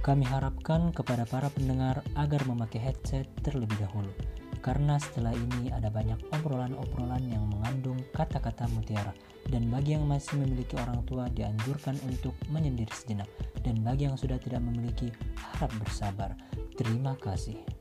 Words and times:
Kami 0.00 0.24
harapkan 0.24 0.96
kepada 0.96 1.28
para 1.28 1.52
pendengar 1.52 2.00
agar 2.16 2.40
memakai 2.48 2.80
headset 2.80 3.28
terlebih 3.44 3.76
dahulu, 3.84 4.08
karena 4.64 4.96
setelah 4.96 5.36
ini 5.36 5.68
ada 5.68 5.92
banyak 5.92 6.16
obrolan-obrolan 6.32 7.20
yang 7.28 7.44
mengandung 7.52 8.00
kata-kata 8.16 8.64
mutiara. 8.72 9.12
Dan 9.50 9.68
bagi 9.68 9.92
yang 9.96 10.08
masih 10.08 10.40
memiliki 10.40 10.76
orang 10.80 11.04
tua 11.04 11.28
dianjurkan 11.32 12.00
untuk 12.08 12.32
menyendiri 12.48 12.92
sejenak. 12.96 13.28
Dan 13.60 13.84
bagi 13.84 14.08
yang 14.08 14.16
sudah 14.16 14.40
tidak 14.40 14.64
memiliki, 14.64 15.12
harap 15.36 15.72
bersabar. 15.76 16.32
Terima 16.80 17.12
kasih. 17.20 17.79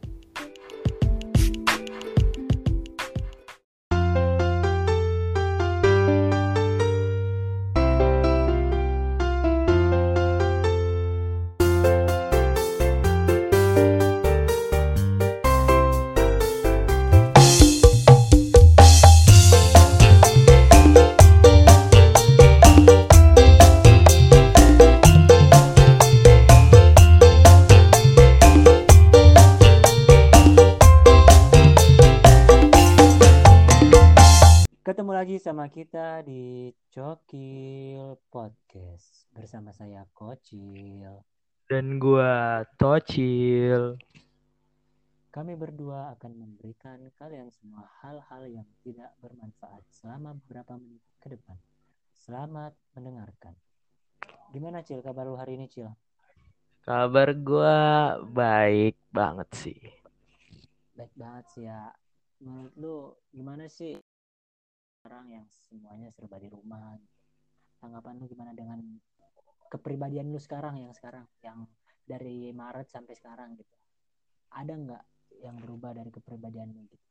Dan 41.80 41.96
gua 41.96 42.60
Tocil. 42.76 43.96
Kami 45.32 45.56
berdua 45.56 46.12
akan 46.12 46.36
memberikan 46.36 47.00
kalian 47.16 47.48
semua 47.56 47.88
hal-hal 48.04 48.52
yang 48.52 48.68
tidak 48.84 49.16
bermanfaat 49.24 49.88
selama 49.88 50.36
beberapa 50.44 50.76
menit 50.76 51.00
ke 51.24 51.32
depan. 51.32 51.56
Selamat 52.12 52.76
mendengarkan. 53.00 53.56
Gimana 54.52 54.84
Cil 54.84 55.00
kabar 55.00 55.24
lu 55.24 55.40
hari 55.40 55.56
ini 55.56 55.72
Cil? 55.72 55.88
Kabar 56.84 57.32
gua 57.40 58.20
baik 58.28 59.00
banget 59.16 59.48
sih. 59.56 59.80
Baik 61.00 61.16
banget 61.16 61.46
sih 61.56 61.64
ya. 61.64 61.96
Menurut 62.44 62.76
lu 62.76 62.96
gimana 63.32 63.72
sih 63.72 63.96
sekarang 65.00 65.32
yang 65.32 65.48
semuanya 65.48 66.12
serba 66.12 66.44
di 66.44 66.52
rumah? 66.52 67.00
Tanggapan 67.80 68.20
lu 68.20 68.28
gimana 68.28 68.52
dengan 68.52 68.84
kepribadian 69.70 70.34
lu 70.34 70.42
sekarang 70.42 70.82
yang 70.82 70.94
sekarang 70.98 71.26
yang 71.46 71.70
dari 72.04 72.50
Maret 72.50 72.90
sampai 72.90 73.14
sekarang 73.14 73.54
gitu? 73.56 73.76
Ada 74.50 74.74
nggak 74.74 75.04
yang 75.46 75.56
berubah 75.62 75.94
dari 75.94 76.10
kepribadian 76.10 76.74
lu 76.74 76.90
gitu? 76.90 77.09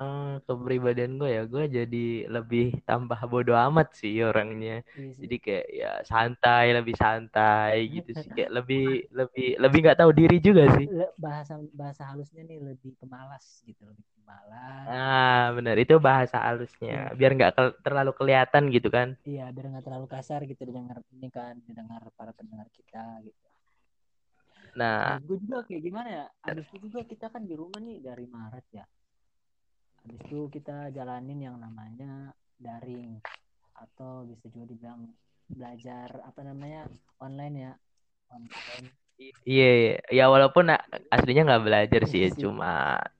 Eh, 0.00 0.34
kepribadian 0.48 1.14
gua 1.20 1.30
ya, 1.30 1.42
gua 1.46 1.64
jadi 1.68 2.26
lebih 2.26 2.82
tambah 2.88 3.20
bodo 3.30 3.54
amat 3.54 3.94
sih 3.94 4.18
orangnya. 4.24 4.82
Iya 4.98 5.12
sih. 5.14 5.20
Jadi 5.22 5.36
kayak 5.38 5.66
ya 5.70 5.90
santai, 6.02 6.64
lebih 6.74 6.94
santai 6.98 7.86
gitu 7.86 8.10
sih. 8.18 8.30
Kayak 8.34 8.50
lebih 8.58 9.06
lebih 9.14 9.48
lebih 9.62 9.78
nggak 9.84 9.98
tahu 10.02 10.10
diri 10.10 10.36
juga 10.42 10.66
sih. 10.74 10.86
Bahasa 11.14 11.54
bahasa 11.70 12.02
halusnya 12.10 12.42
nih 12.42 12.58
lebih 12.58 12.98
pemalas 12.98 13.62
gitu 13.62 13.82
lebih 13.86 14.02
pemalas 14.18 14.86
Ah, 14.90 15.54
benar 15.54 15.76
itu 15.78 15.94
bahasa 16.02 16.36
halusnya. 16.42 17.14
Biar 17.14 17.30
nggak 17.38 17.52
terlalu 17.86 18.10
kelihatan 18.18 18.62
gitu 18.74 18.88
kan. 18.90 19.14
iya 19.22 19.54
biar 19.54 19.70
nggak 19.70 19.86
terlalu 19.86 20.06
kasar 20.10 20.40
gitu 20.50 20.66
didengar 20.66 20.98
ini 21.14 21.30
kan 21.30 21.54
didengar 21.62 22.02
para 22.18 22.34
pendengar 22.34 22.66
kita 22.74 23.22
gitu 23.22 23.38
Nah, 24.72 25.20
gue 25.20 25.36
juga 25.36 25.60
kayak 25.68 25.82
gimana 25.84 26.08
ya 26.08 26.24
abis 26.48 26.64
itu 26.72 26.88
juga 26.88 27.04
kita 27.04 27.26
kan 27.28 27.44
di 27.44 27.52
rumah 27.52 27.76
nih 27.76 28.00
dari 28.00 28.24
Maret 28.24 28.66
ya 28.72 28.84
abis 30.02 30.20
itu 30.26 30.40
kita 30.54 30.90
jalanin 30.96 31.38
yang 31.48 31.56
namanya 31.58 32.34
daring 32.58 33.18
atau 33.84 34.26
bisa 34.30 34.46
juga 34.52 34.66
dibilang 34.70 35.00
belajar 35.50 36.08
apa 36.28 36.40
namanya 36.46 36.86
online 37.22 37.54
ya. 37.66 37.72
Online. 38.32 38.86
Iya 39.46 39.68
iya. 39.80 39.92
Ya 40.18 40.24
walaupun 40.34 40.64
aslinya 41.14 41.42
nggak 41.46 41.64
belajar 41.66 42.00
sih 42.10 42.20
ya, 42.26 42.30
Iya 42.30 42.40
cuma 42.42 42.70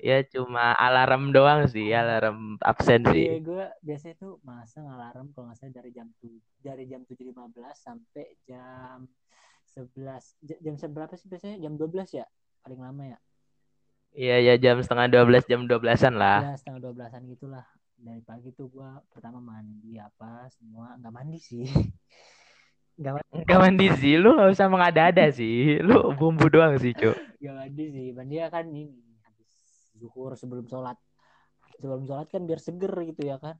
ya 0.08 0.16
cuma 0.34 0.62
alarm 0.74 1.22
doang 1.36 1.60
sih, 1.70 1.86
alarm 1.94 2.58
absen 2.62 3.02
Iya, 3.02 3.12
sih. 3.14 3.26
gue 3.46 3.64
biasanya 3.86 4.14
tuh 4.22 4.32
masang 4.42 4.86
alarm 4.94 5.26
kalau 5.32 5.44
nggak 5.50 5.58
salah 5.60 5.74
dari 5.78 5.90
jam 5.96 6.08
tu 6.20 6.28
dari 6.66 6.84
jam 6.90 7.00
7.15 7.08 7.76
sampai 7.86 8.26
jam 8.48 8.98
11 9.68 10.24
J- 10.48 10.60
jam 10.64 10.74
seberapa 10.80 11.14
sih 11.20 11.28
biasanya? 11.32 11.56
Jam 11.64 11.74
12 11.80 12.08
ya 12.18 12.26
paling 12.64 12.80
lama 12.80 13.04
ya 13.12 13.18
Iya 14.12 14.36
ya 14.44 14.54
jam 14.60 14.76
setengah 14.78 15.08
12 15.08 15.48
jam 15.48 15.64
12-an 15.64 16.14
lah. 16.14 16.38
ya 16.44 16.54
setengah 16.60 16.80
12an 16.84 17.22
gitulah 17.32 17.64
dari 17.96 18.20
pagi 18.20 18.52
tuh 18.52 18.68
gue 18.68 18.90
pertama 19.08 19.40
mandi 19.40 19.96
apa 19.96 20.50
semua 20.52 20.98
nggak 21.00 21.12
mandi 21.14 21.38
sih 21.40 21.64
nggak 23.00 23.12
mandi 23.16 23.30
Enggak 23.32 23.60
mandi 23.64 23.86
sih, 23.96 24.14
lu 24.20 24.36
gak 24.36 24.52
usah 24.52 24.68
mengada-ada 24.68 25.24
sih. 25.32 25.80
Lu 25.80 26.12
bumbu 26.12 26.52
doang 26.52 26.76
sih, 26.76 26.92
Cuk. 26.92 27.16
nggak 27.40 27.54
mandi 27.56 27.84
sih 27.88 28.06
mandi 28.12 28.34
ya 28.36 28.52
kan 28.52 28.68
ini 28.68 28.92
habis 29.24 29.50
zuhur 29.96 30.36
sebelum 30.36 30.68
sholat 30.68 30.94
sebelum 31.80 32.04
sholat 32.04 32.28
kan 32.28 32.44
biar 32.44 32.60
seger 32.60 32.92
gitu 33.08 33.24
ya 33.24 33.40
kan 33.40 33.56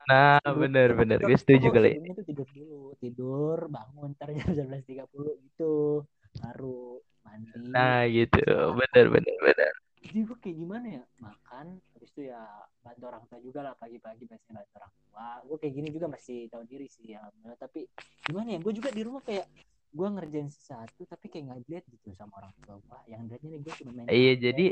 Nah, 0.00 0.40
bener-bener. 0.42 1.20
Gue 1.20 1.36
setuju 1.36 1.70
kali. 1.70 2.00
tuh 2.16 2.24
tidur 2.24 2.48
dulu 2.48 2.96
tidur 2.98 3.68
bangun 3.68 4.16
ntar 4.16 4.32
jam 4.32 4.66
11.30 4.72 5.06
gitu 5.44 6.02
baru 6.36 6.98
mandi 7.20 7.50
Nah, 7.66 8.06
gitu. 8.06 8.40
Bener-bener. 8.72 9.36
bener. 9.40 9.72
jadi 10.00 10.24
gue 10.24 10.38
kayak 10.38 10.56
gimana 10.56 10.86
ya 10.90 11.04
makan 11.18 11.66
habis 11.92 12.10
itu 12.10 12.26
ya 12.26 12.40
bantu 12.80 13.04
orang 13.04 13.22
tua 13.28 13.38
juga 13.38 13.60
lah 13.60 13.74
pagi-pagi 13.76 14.24
biasanya 14.24 14.58
bantu 14.58 14.72
orang 14.74 14.92
tua 14.96 15.26
gue 15.44 15.56
kayak 15.60 15.74
gini 15.76 15.88
juga 15.90 16.06
masih 16.08 16.38
tahu 16.48 16.64
diri 16.64 16.88
sih 16.88 17.12
alhamdulillah 17.12 17.60
tapi 17.60 17.84
gimana 18.24 18.48
ya 18.48 18.58
gue 18.58 18.72
juga 18.72 18.90
di 18.90 19.02
rumah 19.04 19.20
kayak 19.20 19.46
gue 19.92 20.08
ngerjain 20.08 20.48
sesuatu 20.48 21.04
tapi 21.04 21.28
kayak 21.28 21.44
nggak 21.46 21.60
dilihat 21.62 21.84
gitu 21.86 22.08
sama 22.16 22.32
orang 22.38 22.50
tua 22.58 22.80
gue 22.80 22.98
yang 23.06 23.20
dilihatnya 23.22 23.48
nih 23.50 23.60
gue 23.60 23.74
cuma 23.76 23.90
main 23.92 24.06
Iya, 24.08 24.32
HP, 24.32 24.40
jadi 24.40 24.66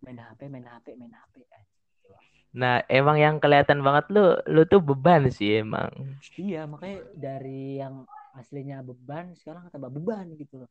main 0.00 0.18
HP 0.20 0.40
main 0.46 0.66
HP 0.68 0.86
main 0.94 1.12
HP 1.14 1.34
aja 1.40 1.58
gitu 1.64 2.08
nah 2.52 2.76
emang 2.86 3.16
yang 3.16 3.36
kelihatan 3.38 3.80
banget 3.80 4.04
lu 4.12 4.24
lu 4.44 4.62
tuh 4.66 4.78
beban 4.78 5.24
sih 5.30 5.64
emang. 5.64 5.88
iya 6.36 6.68
makanya 6.68 7.00
dari 7.16 7.80
yang 7.80 8.04
aslinya 8.40 8.80
beban 8.80 9.36
sekarang 9.36 9.68
tambah 9.68 9.92
beban 9.92 10.26
gitu 10.40 10.64
loh. 10.64 10.70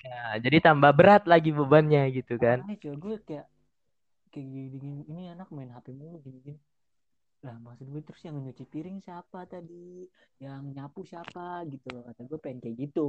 Nah, 0.00 0.40
jadi 0.40 0.64
tambah 0.64 0.92
berat 0.96 1.28
lagi 1.28 1.52
bebannya 1.52 2.08
gitu 2.12 2.40
kan. 2.40 2.64
Makanya 2.64 2.80
coba 2.80 2.96
gue 3.00 3.16
kayak 3.24 3.46
kayak 4.32 4.46
gini, 4.48 5.04
ini 5.08 5.22
anak 5.28 5.48
main 5.52 5.68
HP 5.72 5.92
mulu 5.92 6.20
gini 6.24 6.40
gini. 6.40 6.60
Lah 7.44 7.56
maksud 7.60 7.88
gue 7.88 8.00
terus 8.04 8.20
yang 8.24 8.36
nyuci 8.40 8.64
piring 8.68 9.00
siapa 9.00 9.44
tadi? 9.44 10.08
Yang 10.40 10.62
nyapu 10.76 11.00
siapa? 11.04 11.64
Gitu 11.68 11.88
loh 11.92 12.04
kata 12.08 12.20
gue 12.24 12.38
pengen 12.40 12.58
kayak 12.64 12.76
gitu. 12.88 13.08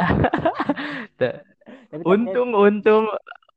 Tapi 1.20 2.02
Untung, 2.06 2.56
untung, 2.56 3.04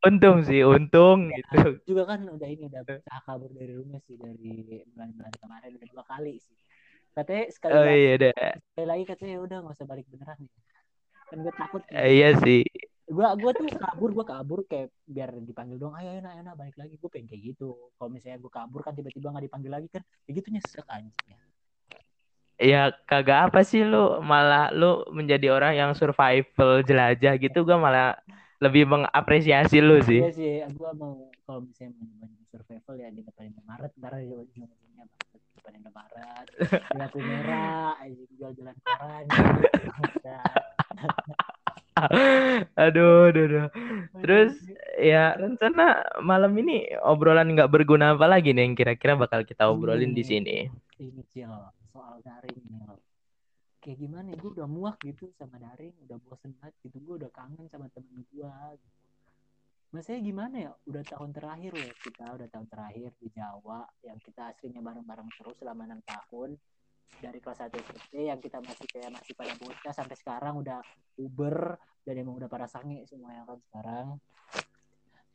untung 0.04 0.38
sih, 0.44 0.68
untung 0.68 1.32
gitu. 1.32 1.48
ternyata 1.56 1.88
juga 1.88 2.04
kan 2.12 2.20
udah 2.28 2.50
ini 2.50 2.68
udah 2.68 2.84
kabur 3.24 3.52
dari 3.56 3.74
rumah 3.80 4.00
sih 4.04 4.20
dari 4.20 4.84
bulan-bulan 4.92 5.34
kemarin 5.40 5.72
udah 5.80 5.88
dua 5.96 6.04
kali 6.04 6.36
sih 6.44 6.58
katanya 7.14 7.44
sekali 7.50 7.72
Oh 7.72 7.84
lagi, 7.86 7.98
iya 8.00 8.14
deh. 8.20 8.34
sekali 8.74 8.88
lagi 8.90 9.04
katanya 9.06 9.36
udah 9.40 9.58
nggak 9.62 9.76
usah 9.78 9.88
balik 9.88 10.06
beneran 10.10 10.38
nih 10.42 10.52
kan 11.24 11.38
gue 11.40 11.54
takut 11.56 11.82
Eh, 11.90 12.10
Iya 12.18 12.30
sih. 12.42 12.62
gue 13.04 13.28
gue 13.38 13.52
tuh 13.54 13.66
kabur 13.78 14.10
gue 14.12 14.26
kabur 14.26 14.60
kayak 14.66 14.90
biar 15.06 15.30
dipanggil 15.38 15.78
dong 15.78 15.94
ayo 15.94 16.10
ayo 16.10 16.22
nak, 16.22 16.34
ayo 16.34 16.42
nak, 16.42 16.56
balik 16.56 16.74
lagi 16.74 16.96
gue 16.96 17.10
pengen 17.12 17.28
kayak 17.28 17.54
gitu 17.54 17.70
kalau 17.96 18.10
misalnya 18.10 18.40
gue 18.40 18.50
kabur 18.50 18.80
kan 18.82 18.94
tiba-tiba 18.94 19.28
nggak 19.30 19.46
dipanggil 19.46 19.72
lagi 19.72 19.88
kan 19.88 20.02
kayak 20.24 20.36
gitu 20.42 20.48
nyesek 20.50 20.88
anjing 20.88 21.28
ya 21.30 21.40
Ya 22.64 22.82
kagak 23.10 23.50
apa 23.52 23.66
sih 23.66 23.82
lu 23.84 24.22
malah 24.22 24.70
lu 24.72 25.04
menjadi 25.12 25.52
orang 25.52 25.74
yang 25.74 25.92
survival 25.92 26.80
jelajah 26.82 27.36
gitu 27.36 27.66
gua 27.66 27.76
malah 27.76 28.10
lebih 28.62 28.88
mengapresiasi 28.88 29.84
lu 29.84 30.00
sih. 30.00 30.22
iya 30.24 30.32
sih 30.32 30.54
gue 30.72 30.92
mau 30.96 31.28
kalau 31.44 31.66
misalnya 31.66 31.98
mau 32.00 32.30
survival 32.48 32.96
ya 32.96 33.10
di 33.12 33.20
depan 33.20 33.52
Indomaret 33.52 33.92
ntar 34.00 34.16
ujung-ujungnya 34.16 34.70
depan 35.64 35.80
Indomaret 35.80 36.48
di 36.92 36.98
lampu 37.00 37.20
merah 37.24 37.96
jual 38.36 38.52
jalan 38.52 38.76
koran 38.84 39.24
Bangsat. 39.32 40.64
Aduh, 42.76 43.30
aduh, 43.30 43.44
aduh. 43.48 43.68
Terus 44.20 44.58
ya 45.00 45.38
rencana 45.38 46.04
malam 46.20 46.52
ini 46.58 46.90
obrolan 47.00 47.54
nggak 47.54 47.70
berguna 47.70 48.18
apa 48.18 48.28
lagi 48.28 48.52
nih 48.52 48.66
yang 48.66 48.76
kira-kira 48.76 49.14
bakal 49.16 49.46
kita 49.46 49.70
obrolin 49.70 50.12
di 50.12 50.26
Ini. 50.26 50.28
sini. 50.28 50.58
ini 51.00 51.22
Cil 51.32 51.54
soal 51.94 52.20
daring 52.26 52.60
nih 52.66 52.98
kayak 53.84 53.98
gimana 54.00 54.32
ya 54.32 54.38
gue 54.40 54.52
udah 54.58 54.68
muak 54.68 54.98
gitu 55.04 55.28
sama 55.36 55.60
daring 55.60 55.92
udah 56.08 56.18
bosen 56.24 56.56
banget 56.60 56.74
gitu 56.88 56.98
gue 57.04 57.16
udah 57.24 57.32
kangen 57.36 57.68
sama 57.68 57.92
temen 57.92 58.24
gue 58.32 58.54
gitu 58.80 59.03
Masanya 59.94 60.26
gimana 60.26 60.56
ya 60.58 60.72
udah 60.90 61.04
tahun 61.06 61.30
terakhir 61.38 61.72
loh 61.78 61.94
kita 62.02 62.26
udah 62.34 62.48
tahun 62.50 62.66
terakhir 62.66 63.14
di 63.22 63.30
Jawa 63.30 63.86
yang 64.02 64.18
kita 64.26 64.50
aslinya 64.50 64.82
bareng-bareng 64.82 65.30
terus 65.38 65.54
selama 65.62 65.86
enam 65.86 66.02
tahun 66.02 66.58
dari 67.22 67.38
kelas 67.38 67.70
1 67.70 67.78
SMP 67.78 68.26
yang 68.26 68.42
kita 68.42 68.58
masih 68.58 68.90
kayak 68.90 69.14
masih 69.14 69.38
pada 69.38 69.54
bocah 69.54 69.94
sampai 69.94 70.18
sekarang 70.18 70.58
udah 70.58 70.82
Uber 71.22 71.78
dan 72.10 72.14
emang 72.18 72.42
udah 72.42 72.50
pada 72.50 72.66
sange 72.66 73.06
semua 73.06 73.38
yang 73.38 73.46
kan 73.46 73.60
sekarang. 73.70 74.08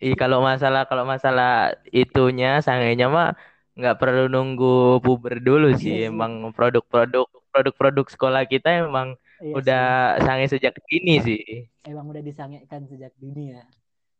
Ih, 0.02 0.18
kalau 0.18 0.42
masalah 0.42 0.90
kalau 0.90 1.06
masalah 1.06 1.78
itunya 1.94 2.58
sangenya 2.58 3.06
mah 3.06 3.38
nggak 3.78 3.94
perlu 3.94 4.26
nunggu 4.26 4.98
puber 4.98 5.38
dulu 5.38 5.70
Iya 5.70 5.78
sih. 5.86 5.94
sih. 6.02 6.10
Emang 6.10 6.50
produk-produk 6.50 7.30
produk-produk 7.54 8.06
sekolah 8.10 8.42
kita 8.50 8.90
emang 8.90 9.14
Iya 9.38 9.54
udah 9.54 9.84
sange 10.26 10.50
sejak 10.50 10.74
dini 10.90 11.22
sih. 11.22 11.38
sih. 11.46 11.62
emang 11.86 12.10
udah 12.10 12.22
disangekan 12.26 12.90
sejak 12.90 13.14
dini 13.22 13.54
ya. 13.54 13.62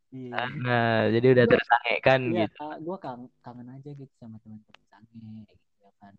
Iya. 0.09 0.41
Nah, 0.65 1.13
jadi 1.13 1.27
udah 1.37 1.45
Gua- 1.45 1.53
tersangekan 1.53 2.21
Iya, 2.33 2.47
gitu. 2.49 2.65
gue 2.81 2.97
kangen, 2.97 3.29
kangen 3.41 3.69
aja 3.69 3.91
gitu 3.93 4.13
sama 4.17 4.41
teman-teman 4.41 4.83
sange 4.89 5.45
gitu 5.45 5.65
ya 5.85 5.93
kan. 6.01 6.15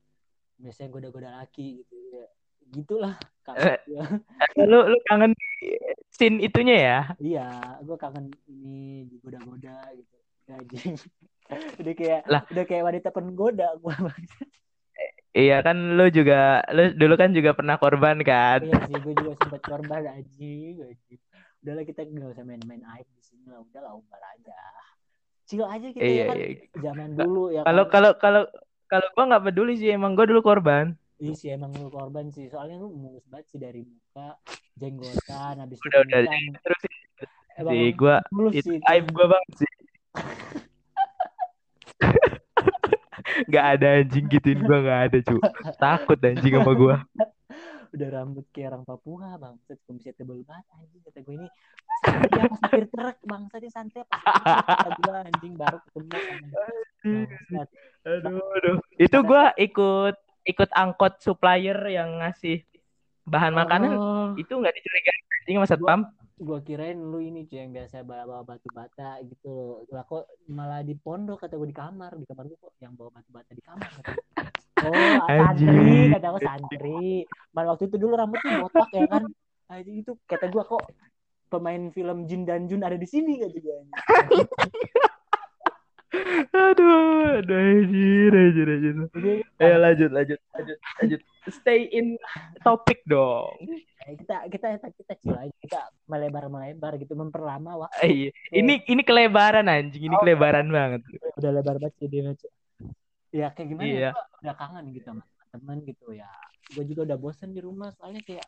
Biasanya 0.58 0.90
goda-goda 0.90 1.30
laki 1.42 1.82
gitu 1.82 1.96
ya. 2.14 2.28
Gitulah 2.70 3.16
kangen 3.42 3.66
Eh. 3.66 3.80
gua. 3.90 4.06
Lu 4.62 4.80
lu 4.86 4.98
kangen 5.04 5.34
scene 6.08 6.38
itunya 6.38 6.76
ya? 6.78 7.00
Iya, 7.18 7.48
gue 7.82 7.98
kangen 7.98 8.30
ini 8.46 9.10
digoda-goda 9.10 9.78
gitu. 9.98 10.16
Gajing. 10.46 10.98
udah 11.82 11.94
kayak 11.98 12.22
Lah. 12.30 12.42
udah 12.46 12.64
kayak 12.66 12.84
wanita 12.86 13.10
penggoda 13.10 13.74
gue. 13.76 13.96
Iya 15.30 15.62
kan 15.62 15.78
lu 15.94 16.10
juga 16.10 16.66
lu 16.74 16.90
dulu 16.94 17.14
kan 17.14 17.30
juga 17.30 17.54
pernah 17.54 17.78
korban 17.78 18.18
kan? 18.22 18.66
iya 18.66 18.82
sih, 18.86 18.98
gue 18.98 19.14
juga 19.14 19.38
sempat 19.38 19.62
korban 19.62 20.02
anjing, 20.10 20.82
anjing. 20.82 21.22
Udahlah 21.60 21.84
kita 21.84 22.02
nggak 22.04 22.30
usah 22.32 22.44
main-main 22.44 22.80
aib 22.96 23.08
di 23.12 23.22
sini 23.22 23.44
lah, 23.46 23.60
udahlah 23.60 23.92
umbar 23.94 24.22
aja. 24.32 24.56
Chill 25.44 25.66
aja 25.66 25.88
kita 25.90 26.06
Iya 26.06 26.16
ya 26.16 26.26
kan. 26.26 26.36
iya. 26.38 26.48
Zaman 26.80 27.10
dulu 27.14 27.44
ya 27.52 27.62
Kalau 27.68 27.84
kan. 27.86 27.92
kalau 27.92 28.12
kalau 28.16 28.44
kalau 28.88 29.08
gua 29.12 29.24
nggak 29.28 29.44
peduli 29.46 29.74
sih 29.76 29.90
emang 29.92 30.16
gua 30.16 30.24
dulu 30.24 30.40
korban. 30.40 30.96
Iya 31.20 31.34
sih 31.36 31.50
emang 31.52 31.76
lu 31.76 31.92
korban 31.92 32.32
sih. 32.32 32.48
Soalnya 32.48 32.80
lu 32.80 32.88
mulus 32.90 33.28
banget 33.28 33.52
sih 33.52 33.60
dari 33.60 33.84
muka, 33.84 34.40
jenggotan, 34.74 35.60
habis 35.60 35.78
Udah 35.84 36.00
udah 36.00 36.20
kumisan. 36.24 36.54
terus 36.64 36.80
Emang 37.60 37.72
sih 37.76 37.92
gua 37.92 38.16
mulus 38.32 38.54
itu 38.56 38.72
aib 38.88 39.06
gua 39.12 39.26
banget 39.36 39.52
sih. 39.60 39.72
Gak 43.52 43.66
ada 43.78 43.88
anjing 44.00 44.26
gituin 44.28 44.60
gua 44.64 44.80
nggak 44.80 45.00
ada 45.12 45.18
cu. 45.28 45.38
Takut 45.76 46.18
anjing 46.24 46.54
sama 46.56 46.72
gua. 46.72 46.96
Udah 47.90 48.10
rambut 48.14 48.46
kayak 48.54 48.76
orang 48.76 48.86
Papua, 48.86 49.38
bangsat. 49.42 49.78
Kumisnya 49.90 50.14
tebel 50.14 50.46
banget 50.46 50.66
anjing. 50.78 51.02
Kata 51.02 51.20
gue 51.26 51.36
ini 51.40 51.48
apa 52.00 52.56
supir 52.56 52.86
truk, 52.88 53.18
bangsat 53.28 53.60
ini 53.60 53.72
santai 53.74 54.04
apa 54.08 54.90
gue 54.96 55.12
anjing 55.12 55.54
baru 55.58 55.78
ketemu. 55.84 56.18
Aduh 58.08 58.40
aduh. 58.40 58.76
Itu 58.96 59.18
gua 59.24 59.52
ikut 59.56 60.16
ikut 60.48 60.70
angkot 60.72 61.20
supplier 61.20 61.78
yang 61.92 62.24
ngasih 62.24 62.64
bahan 63.28 63.54
makanan 63.54 63.92
Oh, 63.94 64.30
itu 64.40 64.50
nggak 64.50 64.74
dicurigain 64.74 65.24
anjing 65.40 65.56
sama 65.60 65.68
satpam. 65.70 66.02
gua 66.40 66.64
kirain 66.64 66.96
lu 66.96 67.20
ini 67.20 67.44
cuy 67.52 67.68
yang 67.68 67.76
biasa 67.76 68.00
bawa 68.08 68.48
batu 68.48 68.72
bata 68.72 69.20
gitu. 69.28 69.84
Lah 69.92 70.08
kok 70.08 70.24
malah 70.48 70.80
di 70.88 70.96
pondok 70.96 71.44
kata 71.44 71.60
gue 71.60 71.68
di 71.68 71.76
kamar, 71.76 72.16
di 72.16 72.24
kamar 72.24 72.48
gue 72.48 72.56
kok 72.56 72.74
yang 72.80 72.96
bawa 72.96 73.12
batu 73.12 73.30
bata 73.36 73.52
di 73.52 73.60
kamar. 73.60 73.92
Oh, 74.86 75.26
santri, 75.28 76.14
kata 76.14 76.28
gue 76.30 76.42
santri. 76.42 77.04
Malah 77.52 77.76
waktu 77.76 77.86
itu 77.88 77.98
dulu 77.98 78.14
rambutnya 78.16 78.64
botak 78.64 78.90
ya 78.92 79.06
kan. 79.08 79.24
Anjing 79.70 80.02
itu 80.02 80.12
kata 80.26 80.50
gua 80.50 80.64
kok 80.66 80.84
pemain 81.48 81.90
film 81.90 82.26
Jin 82.26 82.46
dan 82.46 82.66
Jun 82.66 82.82
ada 82.82 82.98
di 82.98 83.06
sini 83.06 83.42
kata 83.42 83.58
gue. 83.58 83.78
Aduh, 86.50 87.38
aduh 87.38 87.54
anjir, 87.54 88.34
anjir, 88.34 88.66
anjir. 88.66 88.96
Jadi, 89.14 89.34
Ayo 89.62 89.76
lanjut, 89.78 90.10
lanjut, 90.10 90.40
lanjut, 90.58 90.78
lanjut. 90.98 91.20
Stay 91.54 91.86
in 91.94 92.18
topik 92.66 93.06
dong. 93.06 93.54
eh, 94.10 94.18
kita 94.18 94.50
kita 94.50 94.68
kita 94.82 94.88
kita 94.98 95.14
chill 95.22 95.38
aja, 95.38 95.54
kita 95.62 95.80
melebar 96.10 96.50
melebar 96.50 96.98
gitu 96.98 97.14
memperlama 97.14 97.86
waktu. 97.86 98.02
Eh, 98.02 98.10
iya. 98.10 98.30
Ini 98.50 98.90
ini 98.90 99.02
kelebaran 99.06 99.70
anjing, 99.70 100.10
ini 100.10 100.16
Oh. 100.18 100.22
kelebaran 100.26 100.66
banget. 100.74 101.06
Udah 101.38 101.52
lebar 101.54 101.78
banget 101.78 101.94
sih 102.02 102.10
dia. 102.10 102.34
Ya 103.30 103.48
kayak 103.54 103.68
gimana 103.72 103.86
Iya. 103.90 104.00
ya? 104.02 104.12
gua 104.16 104.24
udah 104.42 104.56
kangen 104.58 104.86
gitu 104.96 105.06
sama 105.14 105.24
teman 105.54 105.78
gitu 105.86 106.06
ya. 106.14 106.30
Gue 106.74 106.84
juga 106.86 107.02
udah 107.14 107.18
bosen 107.18 107.50
di 107.54 107.62
rumah 107.62 107.90
soalnya 107.98 108.22
kayak 108.26 108.46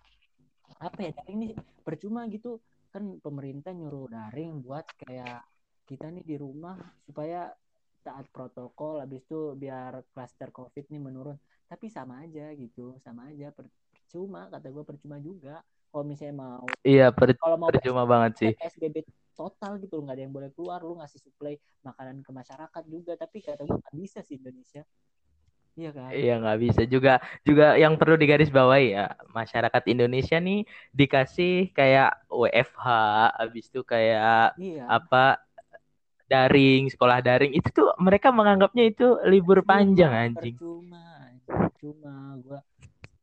apa 0.81 0.99
ya 1.05 1.11
daring 1.13 1.37
nih 1.45 1.51
percuma 1.85 2.25
gitu 2.29 2.57
kan 2.93 3.03
pemerintah 3.21 3.71
nyuruh 3.73 4.09
daring 4.09 4.61
buat 4.65 4.85
kayak 5.05 5.45
kita 5.85 6.09
nih 6.09 6.23
di 6.25 6.35
rumah 6.39 6.77
supaya 7.05 7.51
taat 8.01 8.25
protokol 8.33 8.97
habis 9.03 9.21
itu 9.21 9.53
biar 9.53 10.01
klaster 10.13 10.49
covid 10.49 10.89
nih 10.89 11.01
menurun 11.01 11.37
tapi 11.69 11.85
sama 11.91 12.25
aja 12.25 12.49
gitu 12.57 12.97
sama 13.05 13.29
aja 13.29 13.53
per- 13.53 13.69
percuma 13.93 14.49
kata 14.49 14.67
gue 14.73 14.83
percuma 14.83 15.17
juga 15.21 15.61
kalau 15.93 16.03
misalnya 16.07 16.35
mau 16.41 16.65
Iya, 16.81 17.13
per- 17.13 17.37
kalau 17.37 17.57
mau 17.61 17.69
percuma 17.69 18.03
banget 18.09 18.31
sih. 18.41 18.51
PSBB 18.57 18.95
total 19.33 19.81
gitu 19.81 19.99
nggak 20.01 20.15
ada 20.19 20.23
yang 20.23 20.33
boleh 20.33 20.49
keluar 20.53 20.79
lu 20.83 20.99
ngasih 20.99 21.19
suplai 21.19 21.57
makanan 21.81 22.21
ke 22.21 22.31
masyarakat 22.31 22.83
juga 22.87 23.13
tapi 23.17 23.41
kata 23.41 23.63
gue 23.63 23.77
nggak 23.77 23.95
bisa 23.95 24.19
sih 24.21 24.37
Indonesia. 24.37 24.83
Iya 25.79 25.89
kan? 25.95 26.11
Iya 26.11 26.33
nggak 26.43 26.59
bisa. 26.59 26.81
Juga 26.83 27.13
juga 27.47 27.79
yang 27.79 27.95
perlu 27.95 28.19
digarisbawahi 28.19 28.87
ya 28.91 29.15
masyarakat 29.31 29.83
Indonesia 29.87 30.37
nih 30.37 30.67
dikasih 30.91 31.71
kayak 31.71 32.27
WFH, 32.27 32.85
habis 33.39 33.71
itu 33.71 33.81
kayak 33.87 34.59
iya. 34.59 34.83
apa 34.91 35.39
daring, 36.27 36.91
sekolah 36.91 37.23
daring 37.23 37.55
itu 37.55 37.71
tuh 37.71 37.91
mereka 37.99 38.31
menganggapnya 38.35 38.87
itu 38.87 39.19
libur 39.27 39.63
panjang 39.63 40.11
anjing. 40.11 40.59
percuma 40.59 41.11
percuma. 41.47 42.15
Gue 42.39 42.59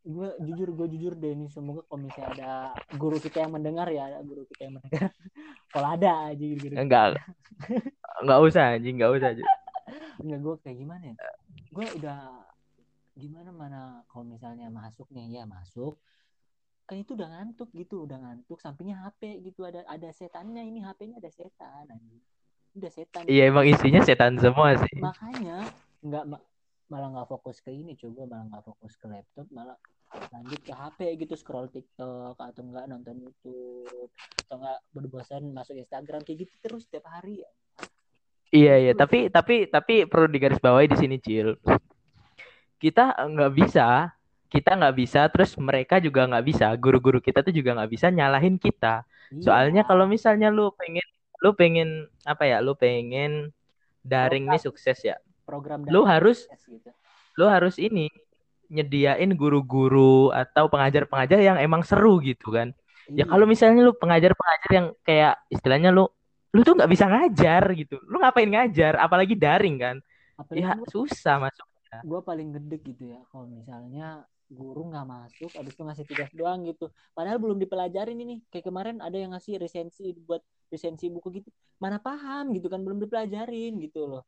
gue 0.09 0.29
jujur 0.41 0.69
gue 0.73 0.87
jujur 0.97 1.13
deh 1.21 1.37
ini 1.37 1.53
semoga 1.53 1.85
kalau 1.85 2.01
misalnya 2.01 2.33
ada 2.33 2.53
guru 2.97 3.21
kita 3.21 3.45
yang 3.45 3.53
mendengar 3.53 3.93
ya 3.93 4.09
ada 4.09 4.25
guru 4.25 4.49
kita 4.49 4.65
yang 4.65 4.81
mendengar 4.81 5.13
kalau 5.69 5.89
ada 5.95 6.33
aja 6.33 6.45
gitu 6.45 6.73
Enggak. 6.73 7.21
Enggak 8.19 8.39
usah 8.43 8.63
anjing, 8.75 8.97
enggak 8.99 9.13
usah. 9.21 9.29
Enggak 10.19 10.39
gue 10.43 10.55
kayak 10.65 10.77
gimana 10.81 11.05
ya? 11.13 11.17
Gue 11.71 11.87
udah 12.01 12.19
gimana 13.19 13.51
mana 13.51 13.81
kalau 14.07 14.25
misalnya 14.27 14.71
masuk 14.71 15.07
nih 15.11 15.39
ya 15.39 15.45
masuk. 15.45 15.99
Kan 16.89 17.05
itu 17.05 17.13
udah 17.13 17.29
ngantuk 17.29 17.69
gitu 17.77 18.09
udah 18.09 18.17
ngantuk 18.17 18.59
sampingnya 18.59 18.97
HP 19.05 19.45
gitu. 19.45 19.69
Ada 19.69 19.85
ada 19.85 20.09
setannya 20.09 20.65
ini 20.65 20.81
HP-nya 20.81 21.21
ada 21.21 21.31
setan 21.31 21.85
anjing. 21.89 22.23
Udah 22.75 22.91
setan. 22.91 23.23
Iya 23.29 23.53
emang 23.53 23.69
isinya 23.69 24.01
setan 24.01 24.41
semua 24.41 24.73
sih. 24.81 24.97
makanya 24.99 25.69
nggak 26.01 26.25
ma- 26.25 26.47
malah 26.89 27.09
nggak 27.13 27.29
fokus 27.29 27.61
ke 27.61 27.69
ini 27.69 27.93
coba 27.99 28.25
malah 28.25 28.45
nggak 28.49 28.65
fokus 28.65 28.97
ke 28.97 29.05
laptop 29.05 29.45
malah 29.53 29.77
lanjut 30.09 30.61
ke 30.65 30.73
HP 30.73 30.99
gitu 31.21 31.35
scroll 31.37 31.69
TikTok 31.69 32.37
atau 32.37 32.63
enggak 32.65 32.89
nonton 32.89 33.17
YouTube 33.21 34.09
atau 34.47 34.55
enggak 34.57 34.79
berbosan 34.93 35.43
masuk 35.53 35.77
Instagram 35.77 36.25
kayak 36.25 36.49
gitu 36.49 36.55
terus 36.65 36.89
setiap 36.89 37.09
hari 37.09 37.45
ya 37.45 37.51
Iya 38.49 38.81
iya, 38.81 38.93
tapi 38.97 39.29
tapi 39.29 39.69
tapi 39.69 40.09
perlu 40.09 40.25
digarisbawahi 40.25 40.89
di 40.89 40.97
sini 40.97 41.21
Cil. 41.21 41.53
Kita 42.81 43.13
nggak 43.21 43.53
bisa, 43.53 44.09
kita 44.49 44.73
nggak 44.73 44.97
bisa, 44.97 45.29
terus 45.29 45.53
mereka 45.61 46.01
juga 46.01 46.25
nggak 46.25 46.47
bisa. 46.49 46.73
Guru-guru 46.81 47.21
kita 47.21 47.45
tuh 47.45 47.53
juga 47.53 47.77
nggak 47.77 47.93
bisa 47.93 48.09
nyalahin 48.09 48.57
kita. 48.57 49.05
Soalnya 49.45 49.85
Iya. 49.85 49.89
kalau 49.93 50.09
misalnya 50.09 50.49
lu 50.49 50.73
pengen, 50.73 51.05
lu 51.45 51.53
pengen 51.53 52.09
apa 52.25 52.49
ya, 52.49 52.65
lu 52.65 52.73
pengen 52.73 53.53
daring 54.01 54.49
nih 54.49 54.65
sukses 54.65 54.97
ya, 55.05 55.21
program 55.45 55.85
lu 55.85 56.09
harus 56.09 56.49
gitu. 56.65 56.89
lu 57.37 57.45
harus 57.53 57.77
ini 57.77 58.09
nyediain 58.75 59.31
guru-guru 59.41 60.31
atau 60.41 60.65
pengajar-pengajar 60.73 61.39
yang 61.49 61.59
emang 61.67 61.83
seru 61.91 62.21
gitu 62.29 62.53
kan. 62.57 62.69
Ya 63.19 63.25
Iya. 63.25 63.31
kalau 63.31 63.45
misalnya 63.53 63.81
lu 63.89 63.93
pengajar-pengajar 63.97 64.71
yang 64.79 64.87
kayak 65.07 65.33
istilahnya 65.55 65.91
lu 65.97 66.05
lu 66.55 66.61
tuh 66.67 66.75
nggak 66.79 66.91
bisa 66.95 67.07
ngajar 67.13 67.63
gitu. 67.81 67.95
Lu 68.11 68.17
ngapain 68.23 68.49
ngajar 68.49 68.93
apalagi 69.05 69.35
daring 69.45 69.77
kan? 69.85 69.97
apalagi 70.41 70.63
Ya 70.63 70.73
gua, 70.77 70.87
susah 70.93 71.37
masuk. 71.45 71.67
gua 72.09 72.21
paling 72.29 72.49
gede 72.57 72.77
gitu 72.89 73.05
ya 73.15 73.21
kalau 73.31 73.47
misalnya 73.59 74.05
guru 74.49 74.81
nggak 74.91 75.07
masuk 75.15 75.51
abis 75.61 75.73
itu 75.77 75.83
ngasih 75.87 76.07
tugas 76.11 76.31
doang 76.39 76.61
gitu 76.69 76.85
padahal 77.17 77.39
belum 77.43 77.59
dipelajarin 77.65 78.19
ini 78.25 78.35
kayak 78.51 78.65
kemarin 78.69 78.97
ada 79.07 79.17
yang 79.23 79.31
ngasih 79.37 79.55
resensi 79.61 80.03
buat 80.27 80.41
resensi 80.73 81.05
buku 81.15 81.29
gitu 81.43 81.49
mana 81.83 81.99
paham 82.01 82.45
gitu 82.57 82.67
kan 82.73 82.81
belum 82.87 82.99
dipelajarin 83.05 83.73
gitu 83.85 83.99
loh 84.09 84.23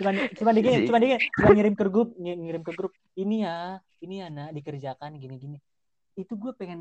cuman 0.00 0.14
cuman 0.34 0.52
digini 0.52 0.76
Si- 0.82 0.86
cuman 0.88 1.00
digini 1.00 1.20
cuman 1.36 1.50
ngirim 1.52 1.74
ke 1.74 1.84
grup 1.86 2.08
ng- 2.16 2.40
ngirim 2.42 2.62
ke 2.64 2.72
grup 2.72 2.92
ini 3.14 3.44
ya 3.44 3.56
ini 4.00 4.14
ya 4.20 4.26
nak 4.28 4.52
dikerjakan 4.52 5.16
gini 5.16 5.36
gini 5.36 5.58
itu 6.16 6.32
gue 6.32 6.52
pengen 6.52 6.80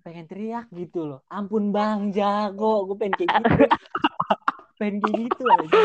pengen 0.00 0.24
teriak 0.24 0.70
gitu 0.70 1.04
loh 1.06 1.20
ampun 1.26 1.70
bang 1.70 2.10
jago 2.10 2.86
gue 2.86 2.96
pengen 2.96 3.14
kayak 3.18 3.30
gitu 3.34 3.66
pengen 4.76 4.96
kayak 4.98 5.16
gitu 5.26 5.44
aja 5.46 5.82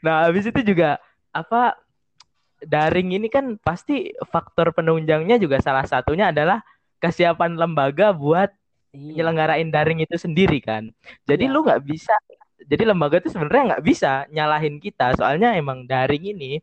Nah, 0.00 0.24
habis 0.30 0.46
itu 0.46 0.60
juga 0.64 0.96
apa 1.30 1.76
daring 2.62 3.12
ini 3.12 3.26
kan 3.26 3.58
pasti 3.58 4.14
faktor 4.30 4.70
penunjangnya 4.72 5.36
juga 5.36 5.58
salah 5.58 5.84
satunya 5.84 6.30
adalah 6.30 6.62
kesiapan 6.96 7.58
lembaga 7.58 8.14
buat 8.14 8.48
iya 8.94 9.20
nyelenggarain 9.20 9.68
daring 9.68 10.00
itu 10.00 10.14
sendiri 10.16 10.62
kan. 10.62 10.88
Jadi 11.26 11.44
Iya. 11.44 11.52
lu 11.52 11.66
nggak 11.66 11.82
bisa. 11.82 12.14
Jadi 12.66 12.82
lembaga 12.86 13.18
itu 13.18 13.30
sebenarnya 13.30 13.76
nggak 13.76 13.84
bisa 13.84 14.26
nyalahin 14.30 14.78
kita 14.78 15.14
soalnya 15.18 15.54
emang 15.54 15.86
daring 15.86 16.24
ini 16.32 16.62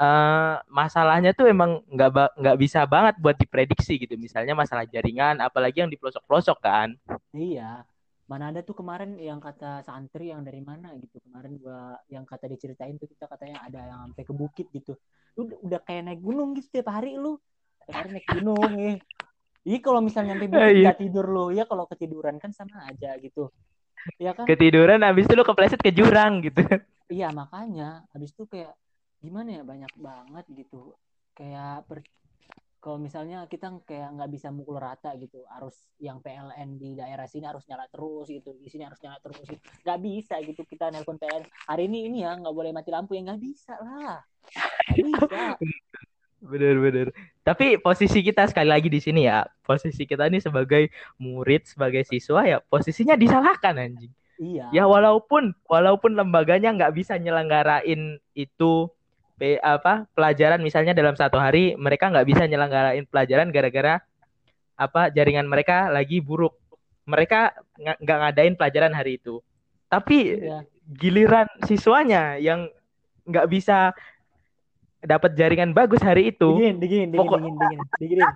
uh, 0.00 0.56
masalahnya 0.68 1.32
tuh 1.32 1.48
emang 1.48 1.82
nggak 1.88 2.36
nggak 2.36 2.56
bisa 2.60 2.84
banget 2.84 3.14
buat 3.20 3.36
diprediksi 3.36 3.96
gitu. 4.00 4.14
Misalnya 4.16 4.52
masalah 4.52 4.84
jaringan, 4.88 5.40
apalagi 5.40 5.82
yang 5.84 5.90
di 5.90 5.98
pelosok-pelosok 5.98 6.58
kan. 6.60 6.88
Iya. 7.32 7.84
Mana 8.26 8.50
ada 8.50 8.58
tuh 8.58 8.74
kemarin 8.74 9.14
yang 9.22 9.38
kata 9.38 9.86
santri 9.86 10.34
yang 10.34 10.42
dari 10.42 10.58
mana 10.58 10.90
gitu 10.98 11.22
kemarin 11.22 11.62
gua 11.62 11.94
yang 12.10 12.26
kata 12.26 12.50
diceritain 12.50 12.98
tuh 12.98 13.06
kita 13.06 13.30
katanya 13.30 13.62
ada 13.62 13.80
yang 13.86 13.98
sampai 14.10 14.24
ke 14.26 14.34
bukit 14.34 14.66
gitu. 14.74 14.98
Lu 15.38 15.46
udah 15.62 15.78
kayak 15.86 16.10
naik 16.10 16.20
gunung 16.26 16.58
gitu 16.58 16.66
tiap 16.74 16.90
hari 16.90 17.14
lu. 17.14 17.38
Hari 17.86 18.18
naik 18.18 18.26
gunung 18.26 18.72
ya. 18.74 18.98
Iya 19.66 19.78
kalau 19.82 19.98
misalnya 20.02 20.38
sampai 20.38 20.50
bukit 20.50 20.74
iya. 20.78 20.90
gak 20.94 21.00
tidur 21.02 21.26
lu 21.26 21.50
ya 21.50 21.66
kalau 21.66 21.90
ketiduran 21.90 22.38
kan 22.42 22.50
sama 22.50 22.86
aja 22.90 23.14
gitu. 23.22 23.50
Iya 24.16 24.32
kan? 24.34 24.44
Ketiduran 24.46 25.00
habis 25.02 25.26
itu 25.26 25.34
lu 25.34 25.44
kepleset 25.44 25.80
ke 25.82 25.90
jurang 25.90 26.44
gitu. 26.44 26.62
Iya 27.06 27.30
makanya 27.30 28.02
habis 28.10 28.34
itu 28.34 28.46
kayak 28.50 28.74
gimana 29.22 29.58
ya 29.58 29.62
banyak 29.62 29.92
banget 29.94 30.44
gitu 30.52 30.94
kayak 31.36 31.86
per, 31.86 32.02
kalau 32.82 32.98
misalnya 33.02 33.46
kita 33.50 33.82
kayak 33.82 34.14
nggak 34.14 34.30
bisa 34.30 34.48
mukul 34.54 34.78
rata 34.78 35.10
gitu 35.18 35.42
harus 35.50 35.74
yang 35.98 36.22
PLN 36.22 36.78
di 36.78 36.94
daerah 36.94 37.26
sini 37.26 37.46
harus 37.46 37.66
nyala 37.66 37.86
terus 37.90 38.26
gitu 38.30 38.54
di 38.58 38.68
sini 38.70 38.86
harus 38.86 39.00
nyala 39.02 39.18
terus 39.18 39.42
gitu. 39.42 39.58
nggak 39.86 40.00
bisa 40.02 40.34
gitu 40.42 40.62
kita 40.66 40.90
nelpon 40.94 41.18
PLN 41.18 41.46
hari 41.66 41.90
ini 41.90 42.10
ini 42.10 42.18
ya 42.22 42.38
nggak 42.38 42.54
boleh 42.54 42.70
mati 42.70 42.90
lampu 42.94 43.14
ya 43.18 43.22
nggak 43.26 43.42
bisa 43.42 43.74
lah 43.82 44.22
bisa 44.94 45.58
bener 46.46 46.76
bener. 46.78 47.06
Tapi 47.42 47.78
posisi 47.78 48.22
kita 48.22 48.46
sekali 48.46 48.70
lagi 48.70 48.86
di 48.86 49.02
sini 49.02 49.26
ya. 49.26 49.44
Posisi 49.66 50.06
kita 50.06 50.30
ini 50.30 50.38
sebagai 50.38 50.88
murid 51.18 51.66
sebagai 51.66 52.06
siswa 52.06 52.46
ya 52.46 52.58
posisinya 52.62 53.18
disalahkan 53.18 53.76
anjing. 53.76 54.12
Iya. 54.36 54.68
Ya 54.72 54.84
walaupun 54.84 55.56
walaupun 55.66 56.14
lembaganya 56.14 56.72
nggak 56.72 56.94
bisa 56.94 57.16
nyelenggarain 57.18 58.22
itu 58.36 58.88
apa 59.62 60.08
pelajaran. 60.16 60.62
Misalnya 60.62 60.96
dalam 60.96 61.16
satu 61.18 61.36
hari 61.36 61.76
mereka 61.76 62.08
nggak 62.08 62.26
bisa 62.26 62.42
nyelenggarain 62.48 63.04
pelajaran 63.08 63.52
gara-gara 63.52 64.00
apa 64.76 65.08
jaringan 65.12 65.48
mereka 65.48 65.88
lagi 65.92 66.20
buruk. 66.20 66.56
Mereka 67.06 67.54
nggak 68.02 68.18
ngadain 68.22 68.54
pelajaran 68.58 68.92
hari 68.92 69.18
itu. 69.20 69.40
Tapi 69.86 70.42
ya. 70.42 70.66
giliran 70.90 71.46
siswanya 71.64 72.36
yang 72.42 72.66
nggak 73.26 73.46
bisa 73.50 73.94
dapat 75.06 75.38
jaringan 75.38 75.70
bagus 75.70 76.02
hari 76.02 76.34
itu. 76.34 76.58
Diginin 76.58 76.76
diginin 76.82 77.08
diginin 77.14 77.20
pokok... 77.22 77.38
diginin 77.38 77.80
diginin 77.96 78.30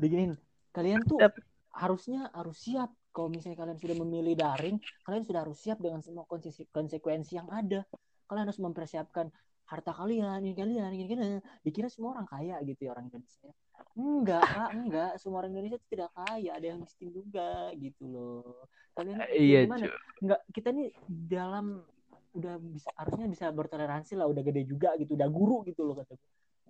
diginin 0.00 0.32
kalian 0.70 1.00
tuh 1.08 1.18
harusnya 1.74 2.28
harus 2.36 2.60
siap. 2.60 2.92
Kalau 3.10 3.26
misalnya 3.26 3.58
kalian 3.58 3.78
sudah 3.82 3.96
memilih 4.06 4.38
daring 4.38 4.78
kalian 5.02 5.26
sudah 5.26 5.42
harus 5.42 5.58
siap 5.58 5.82
dengan 5.82 5.98
semua 5.98 6.22
konsekuensi 6.70 7.34
yang 7.34 7.50
ada. 7.50 7.82
Kalian 8.30 8.46
harus 8.46 8.62
mempersiapkan 8.62 9.26
harta 9.66 9.90
kalian 9.90 10.46
ini 10.46 10.54
kalian 10.54 10.94
ini 10.94 11.04
kalian. 11.10 11.42
Dikira 11.66 11.90
semua 11.90 12.14
orang 12.14 12.30
kaya 12.30 12.62
gitu 12.62 12.86
ya 12.86 12.94
orang 12.94 13.10
Indonesia. 13.10 13.50
Enggak 13.98 14.46
kak 14.46 14.70
enggak. 14.78 15.12
Semua 15.18 15.42
orang 15.42 15.58
Indonesia 15.58 15.82
tidak 15.90 16.14
kaya. 16.14 16.50
Ada 16.54 16.66
yang 16.70 16.78
miskin 16.86 17.10
juga 17.10 17.74
gitu 17.74 18.04
loh. 18.06 18.70
Kalian 18.94 19.18
uh, 19.18 19.30
iya 19.34 19.66
gimana? 19.66 19.90
Enggak 20.22 20.40
kita 20.54 20.68
nih 20.70 20.88
dalam 21.10 21.82
udah 22.30 22.54
bisa 22.62 22.88
harusnya 22.94 23.26
bisa 23.26 23.46
bertoleransi 23.50 24.14
lah 24.14 24.26
udah 24.30 24.42
gede 24.46 24.62
juga 24.66 24.94
gitu 24.98 25.18
udah 25.18 25.28
guru 25.30 25.66
gitu 25.66 25.82
loh 25.82 25.98
kata 25.98 26.14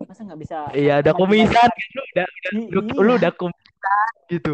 masa 0.01 0.25
nggak 0.25 0.41
bisa 0.41 0.57
iya 0.73 0.97
udah 1.05 1.13
komisan 1.13 1.69
gitu 1.77 2.01
udah, 2.01 2.25
udah 2.25 2.51
lu, 2.51 2.81
iya. 2.81 3.01
lu 3.05 3.11
udah 3.21 3.31
komisan 3.37 3.71
gitu. 4.31 4.53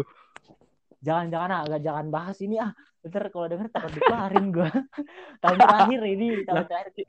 Jangan-jangan 0.98 1.50
agak 1.62 1.80
jangan 1.86 2.06
bahas 2.10 2.36
ini 2.42 2.58
ah. 2.58 2.74
Ntar 3.06 3.30
kalau 3.30 3.46
denger 3.46 3.70
takut 3.70 3.94
dikeluarin 3.94 4.46
gue 4.50 4.68
tahun 5.42 5.56
terakhir 5.62 6.00
ini 6.02 6.28
tahun 6.42 6.66
terakhir. 6.66 7.06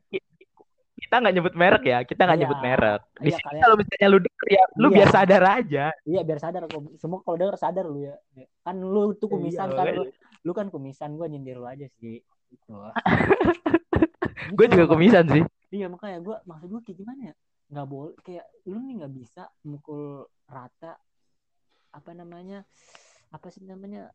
kita 0.99 1.15
nggak 1.15 1.35
nyebut 1.39 1.53
merek 1.57 1.83
ya 1.87 1.99
kita 2.05 2.21
nggak 2.27 2.37
iya, 2.37 2.43
nyebut 2.45 2.59
merek. 2.61 3.01
Di 3.17 3.29
iya, 3.33 3.37
sini 3.41 3.59
kalau 3.65 3.75
misalnya 3.81 4.07
lu 4.13 4.19
denger 4.21 4.45
ya 4.45 4.63
lu 4.77 4.87
iya. 4.87 4.95
biar 4.95 5.09
sadar 5.09 5.43
aja. 5.57 5.85
Iya 6.05 6.21
biar 6.21 6.39
sadar 6.39 6.61
semua 7.01 7.19
kalau 7.25 7.37
denger 7.41 7.57
sadar 7.57 7.85
lu 7.89 7.99
ya. 8.05 8.15
Kan 8.61 8.75
lu 8.77 9.17
tuh 9.17 9.27
kumisan 9.33 9.73
iya, 9.73 9.77
kan 9.81 9.85
lu, 9.97 10.03
lu 10.45 10.51
kan 10.53 10.67
kumisan 10.69 11.17
gue 11.17 11.25
nyindir 11.25 11.57
lu 11.57 11.65
aja 11.65 11.89
sih 11.97 12.21
gitu. 12.21 12.73
gue 14.47 14.65
juga 14.71 14.85
kumisan 14.87 15.25
sih 15.27 15.43
iya 15.75 15.91
makanya 15.91 16.19
gue 16.23 16.35
maksud 16.47 16.67
gue 16.71 16.81
kayak 16.85 16.97
gimana 16.97 17.21
ya 17.31 17.35
nggak 17.69 17.87
boleh 17.87 18.15
kayak 18.25 18.45
lu 18.65 18.77
nih 18.81 18.93
nggak 19.03 19.13
bisa 19.13 19.43
mukul 19.67 20.25
rata 20.49 20.97
apa 21.93 22.11
namanya 22.13 22.65
apa 23.29 23.47
sih 23.53 23.61
namanya 23.65 24.09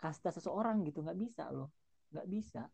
kasta 0.00 0.32
seseorang 0.32 0.84
gitu 0.84 1.04
nggak 1.04 1.18
bisa 1.18 1.48
lo 1.52 1.72
nggak 2.12 2.28
bisa 2.28 2.64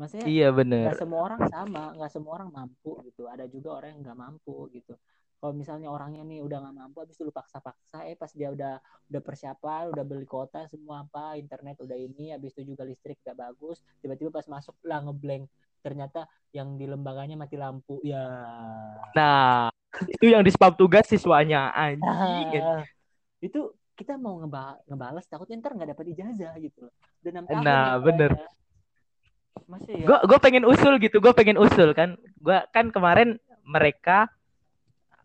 Maksudnya 0.00 0.26
iya 0.32 0.48
benar. 0.48 0.96
Gak 0.96 1.04
semua 1.04 1.20
orang 1.28 1.42
sama, 1.52 1.92
nggak 1.92 2.12
semua 2.16 2.32
orang 2.40 2.48
mampu 2.48 2.96
gitu. 3.04 3.28
Ada 3.28 3.44
juga 3.52 3.76
orang 3.76 3.92
yang 3.92 4.00
nggak 4.00 4.16
mampu 4.18 4.72
gitu. 4.72 4.96
Kalau 5.40 5.52
misalnya 5.52 5.92
orangnya 5.92 6.24
nih 6.24 6.40
udah 6.40 6.56
nggak 6.64 6.76
mampu, 6.76 6.96
habis 7.04 7.16
itu 7.16 7.24
lu 7.28 7.32
paksa-paksa, 7.32 8.04
eh 8.08 8.16
pas 8.16 8.28
dia 8.32 8.52
udah 8.52 8.76
udah 9.08 9.20
persiapan, 9.24 9.88
udah 9.88 10.04
beli 10.04 10.28
kota 10.28 10.68
semua 10.68 11.04
apa, 11.04 11.36
internet 11.40 11.80
udah 11.80 11.96
ini, 11.96 12.32
habis 12.36 12.52
itu 12.56 12.76
juga 12.76 12.84
listrik 12.84 13.24
gak 13.24 13.40
bagus, 13.40 13.80
tiba-tiba 14.04 14.28
pas 14.28 14.44
masuk 14.52 14.76
lah 14.84 15.00
ngeblank, 15.00 15.48
ternyata 15.80 16.28
yang 16.54 16.76
di 16.76 16.86
lembaganya 16.86 17.36
mati 17.36 17.56
lampu, 17.56 17.98
ya. 18.04 18.24
Nah, 19.16 19.68
itu 20.14 20.30
yang 20.30 20.44
di 20.44 20.52
spam 20.52 20.76
tugas 20.76 21.08
siswanya 21.08 21.72
anjing. 21.74 22.60
Nah, 22.60 22.84
itu 23.40 23.72
kita 23.96 24.16
mau 24.16 24.40
ngeba 24.40 24.80
ngebales 24.88 25.28
takutnya 25.28 25.60
ntar 25.60 25.76
nggak 25.76 25.92
dapat 25.92 26.06
ijazah 26.16 26.56
gitu 26.56 26.88
loh. 26.88 26.94
Dan 27.20 27.44
nah, 27.60 28.00
bener. 28.00 28.32
Ya 28.32 28.48
masih 29.70 29.94
ya. 30.02 30.06
Gue 30.06 30.18
gue 30.26 30.38
pengen 30.42 30.64
usul 30.66 30.94
gitu, 30.98 31.16
gue 31.22 31.32
pengen 31.32 31.56
usul 31.56 31.94
kan. 31.94 32.18
Gue 32.42 32.58
kan 32.74 32.90
kemarin 32.90 33.38
mereka 33.62 34.26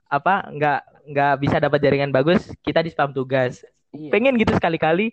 apa 0.05 0.45
nggak 0.53 0.81
nggak 1.09 1.33
bisa 1.41 1.57
dapat 1.57 1.81
jaringan 1.81 2.13
bagus, 2.13 2.45
kita 2.61 2.85
di 2.85 2.93
spam 2.93 3.09
tugas. 3.09 3.65
Iya. 3.89 4.13
Pengen 4.13 4.37
gitu 4.37 4.53
sekali-kali 4.53 5.09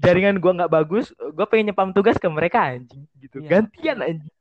jaringan 0.00 0.40
gue 0.40 0.52
nggak 0.60 0.72
bagus, 0.72 1.12
gue 1.16 1.46
pengen 1.48 1.72
nyepam 1.72 1.92
tugas 1.96 2.20
ke 2.20 2.28
mereka 2.28 2.76
anjing 2.76 3.08
gitu. 3.20 3.40
Iya. 3.40 3.48
Gantian 3.48 3.98
anjing. 4.04 4.33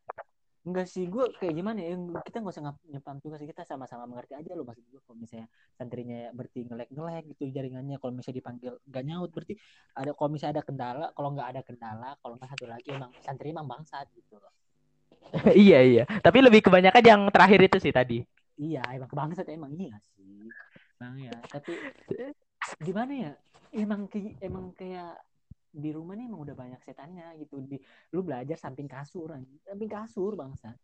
Enggak 0.63 0.87
sih, 0.87 1.11
gue 1.11 1.27
kayak 1.43 1.59
gimana 1.59 1.83
ya, 1.83 1.91
kita 2.23 2.39
nggak 2.39 2.55
usah 2.55 2.63
nyepam 2.87 3.19
tugas, 3.19 3.43
kita 3.43 3.67
sama-sama 3.67 4.07
mengerti 4.07 4.31
aja 4.31 4.55
loh 4.55 4.63
maksud 4.63 4.87
gue 4.87 5.03
kalau 5.03 5.19
misalnya 5.19 5.51
santrinya 5.75 6.31
berarti 6.31 6.63
ngelek-ngelek 6.63 7.23
gitu 7.35 7.51
jaringannya, 7.51 7.99
kalau 7.99 8.15
misalnya 8.15 8.39
dipanggil 8.39 8.73
gak 8.87 9.03
nyaut 9.03 9.27
berarti 9.35 9.59
ada 9.91 10.15
kalau 10.15 10.29
misalnya 10.31 10.53
ada 10.55 10.63
kendala, 10.63 11.05
kalau 11.11 11.29
nggak 11.35 11.47
ada 11.51 11.61
kendala, 11.67 12.09
kalau 12.23 12.39
nggak 12.39 12.49
satu 12.55 12.65
lagi 12.71 12.87
emang 12.95 13.11
santri 13.19 13.51
emang 13.51 13.67
bangsat 13.67 14.07
gitu 14.15 14.39
loh. 14.39 14.53
iya 15.67 15.83
iya, 15.83 16.03
tapi 16.23 16.39
lebih 16.39 16.63
kebanyakan 16.63 17.03
yang 17.03 17.21
terakhir 17.27 17.59
itu 17.67 17.77
sih 17.83 17.91
tadi. 17.91 18.23
Iya, 18.55 18.87
emang 18.95 19.11
kebangsat 19.11 19.45
emang 19.51 19.75
iya 19.75 19.99
sih, 20.15 20.47
emang 20.95 21.15
ya. 21.19 21.35
Tapi 21.43 21.75
gimana 22.87 23.11
ya, 23.11 23.31
emang 23.75 24.07
kayak 24.07 24.39
emang 24.39 24.71
kayak 24.79 25.19
di 25.73 25.89
rumah 25.89 26.13
nih 26.13 26.29
emang 26.29 26.45
udah 26.45 26.55
banyak 26.55 26.79
setannya 26.85 27.33
gitu 27.41 27.57
di 27.65 27.81
lu 28.13 28.21
belajar 28.21 28.53
samping 28.61 28.85
kasur 28.85 29.33
samping 29.65 29.89
kasur 29.89 30.37
bangsa 30.37 30.77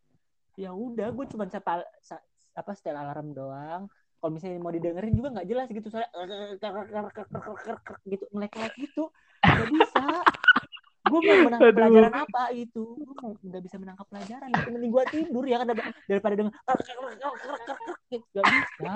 ya 0.57 0.73
udah 0.73 1.13
gue 1.13 1.25
cuma 1.29 1.45
sapa 1.45 1.85
apa 2.57 2.71
setel 2.73 2.97
alarm 2.97 3.31
doang 3.37 3.85
kalau 4.19 4.31
misalnya 4.35 4.59
mau 4.59 4.73
didengerin 4.73 5.15
juga 5.15 5.29
nggak 5.39 5.47
jelas 5.47 5.67
gitu 5.71 5.87
soalnya 5.87 6.09
gitu 8.09 8.25
ngelek-ngelek 8.33 8.73
gitu 8.81 9.03
nggak 9.39 9.69
bisa 9.71 10.05
gue 11.09 11.19
mau 11.23 11.37
menangkap 11.47 11.73
pelajaran 11.73 12.13
apa 12.13 12.43
itu 12.51 12.83
gue 12.99 13.15
nggak 13.47 13.63
bisa 13.63 13.75
menangkap 13.79 14.07
pelajaran 14.11 14.49
itu 14.51 14.69
mending 14.73 14.91
gue 14.91 15.03
tidur 15.13 15.45
ya 15.47 15.57
kan 15.63 15.67
daripada 16.09 16.33
denger 16.35 16.53
nggak 18.09 18.45
bisa 18.51 18.91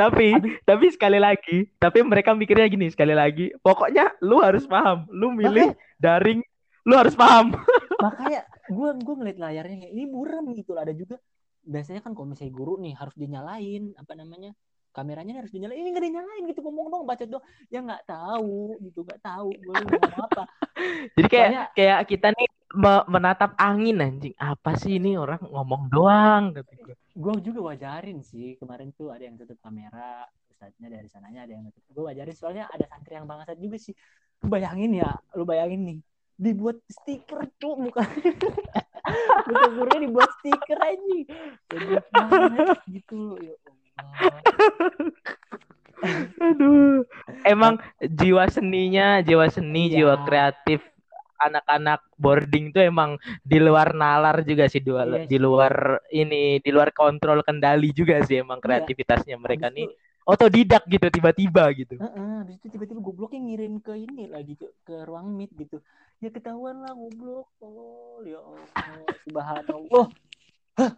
tapi 0.00 0.36
tapi 0.62 0.86
sekali 0.92 1.18
lagi 1.20 1.68
tapi 1.80 2.02
mereka 2.04 2.32
mikirnya 2.32 2.68
gini 2.68 2.86
sekali 2.92 3.12
lagi 3.12 3.52
pokoknya 3.60 4.20
lu 4.24 4.40
harus 4.40 4.68
paham 4.68 5.08
lu 5.12 5.32
milih 5.32 5.72
makanya, 5.72 5.96
daring 5.98 6.40
lu 6.88 6.94
harus 6.96 7.12
paham. 7.12 7.52
Makanya 8.04 8.48
gue 8.72 8.90
gue 9.04 9.14
ngeliat 9.20 9.38
layarnya 9.38 9.92
ini 9.92 10.08
buram 10.08 10.48
gitu 10.56 10.72
ada 10.72 10.96
juga 10.96 11.20
biasanya 11.68 12.00
kan 12.00 12.16
kalau 12.16 12.32
misalnya 12.32 12.54
guru 12.56 12.80
nih 12.80 12.96
harus 12.96 13.12
dinyalain 13.12 13.92
apa 14.00 14.16
namanya 14.16 14.56
kameranya 14.96 15.36
harus 15.44 15.52
dinyalain. 15.52 15.84
Ini 15.84 15.88
nggak 15.92 16.06
dinyalain 16.08 16.42
gitu 16.48 16.60
ngomong 16.64 16.86
dong 16.88 17.04
baca 17.04 17.24
dong. 17.28 17.44
Ya 17.68 17.84
nggak 17.84 18.08
tahu 18.08 18.80
gitu 18.80 19.04
nggak 19.04 19.20
tahu 19.20 19.52
gue 19.52 19.72
ngomong 19.84 20.16
apa. 20.32 20.44
Jadi 21.12 21.28
kayak 21.28 21.48
Soalnya, 21.52 21.64
kayak 21.76 22.00
kita 22.08 22.28
nih 22.32 22.48
menatap 23.04 23.50
angin 23.60 23.96
anjing. 24.00 24.34
Apa 24.40 24.72
sih 24.80 24.96
ini 24.96 25.20
orang 25.20 25.44
ngomong 25.44 25.92
doang 25.92 26.56
gitu 26.56 26.96
gue 27.18 27.34
juga 27.42 27.74
wajarin 27.74 28.22
sih 28.22 28.54
kemarin 28.62 28.94
tuh 28.94 29.10
ada 29.10 29.26
yang 29.26 29.34
tutup 29.34 29.58
kamera 29.58 30.22
ustadznya 30.54 30.86
dari 30.86 31.10
sananya 31.10 31.50
ada 31.50 31.52
yang 31.58 31.66
tutup. 31.66 31.82
Gue 31.90 32.14
wajarin 32.14 32.36
soalnya 32.38 32.70
ada 32.70 32.86
santri 32.86 33.18
yang 33.18 33.26
bangsat 33.26 33.58
juga 33.58 33.74
sih. 33.74 33.90
Lu 34.42 34.46
bayangin 34.46 35.02
ya 35.02 35.18
lu 35.34 35.42
bayangin 35.42 35.82
nih 35.82 35.98
dibuat 36.38 36.78
stiker 36.86 37.42
tuh 37.58 37.74
muka. 37.74 38.06
Muka 39.48 39.66
gurunya 39.72 40.04
dibuat 40.04 40.28
stiker 40.36 40.78
aja 40.84 41.16
gitu 42.92 43.40
ya 43.40 43.56
Aduh, 46.38 47.02
emang 47.42 47.82
jiwa 47.98 48.46
seninya, 48.46 49.18
jiwa 49.18 49.50
seni, 49.50 49.90
ya. 49.90 49.98
jiwa 49.98 50.14
kreatif 50.22 50.78
anak-anak 51.38 52.00
boarding 52.18 52.74
tuh 52.74 52.82
emang 52.82 53.14
di 53.46 53.58
luar 53.62 53.94
nalar 53.94 54.42
juga 54.42 54.66
sih 54.66 54.82
di, 54.82 54.90
Iya 54.90 55.30
di 55.30 55.36
sih. 55.38 55.40
luar 55.40 56.02
ini 56.10 56.58
di 56.58 56.70
luar 56.74 56.90
kontrol 56.90 57.40
kendali 57.46 57.94
juga 57.94 58.18
sih 58.26 58.42
emang 58.42 58.58
Iya. 58.58 58.82
kreativitasnya 58.82 59.36
mereka 59.38 59.70
Habis 59.70 59.78
nih 59.78 59.86
itu, 59.88 59.98
otodidak 60.28 60.82
gitu 60.90 61.06
tiba-tiba 61.08 61.64
gitu. 61.72 61.94
Heeh, 61.96 62.32
habis 62.44 62.54
itu 62.60 62.66
tiba-tiba 62.68 63.00
gobloknya 63.00 63.40
ngirim 63.40 63.74
ke 63.80 63.96
ini 63.96 64.28
lagi 64.28 64.54
ke, 64.60 64.66
ke 64.84 65.08
ruang 65.08 65.32
meet 65.32 65.50
gitu. 65.56 65.80
Ya 66.20 66.28
ketahuan 66.28 66.82
lah 66.84 66.92
goblok. 66.92 67.48
Oh, 67.62 68.20
ya 68.26 68.38
Allah, 68.42 69.06
subhanallah. 69.24 70.06
Hah. 70.78 70.92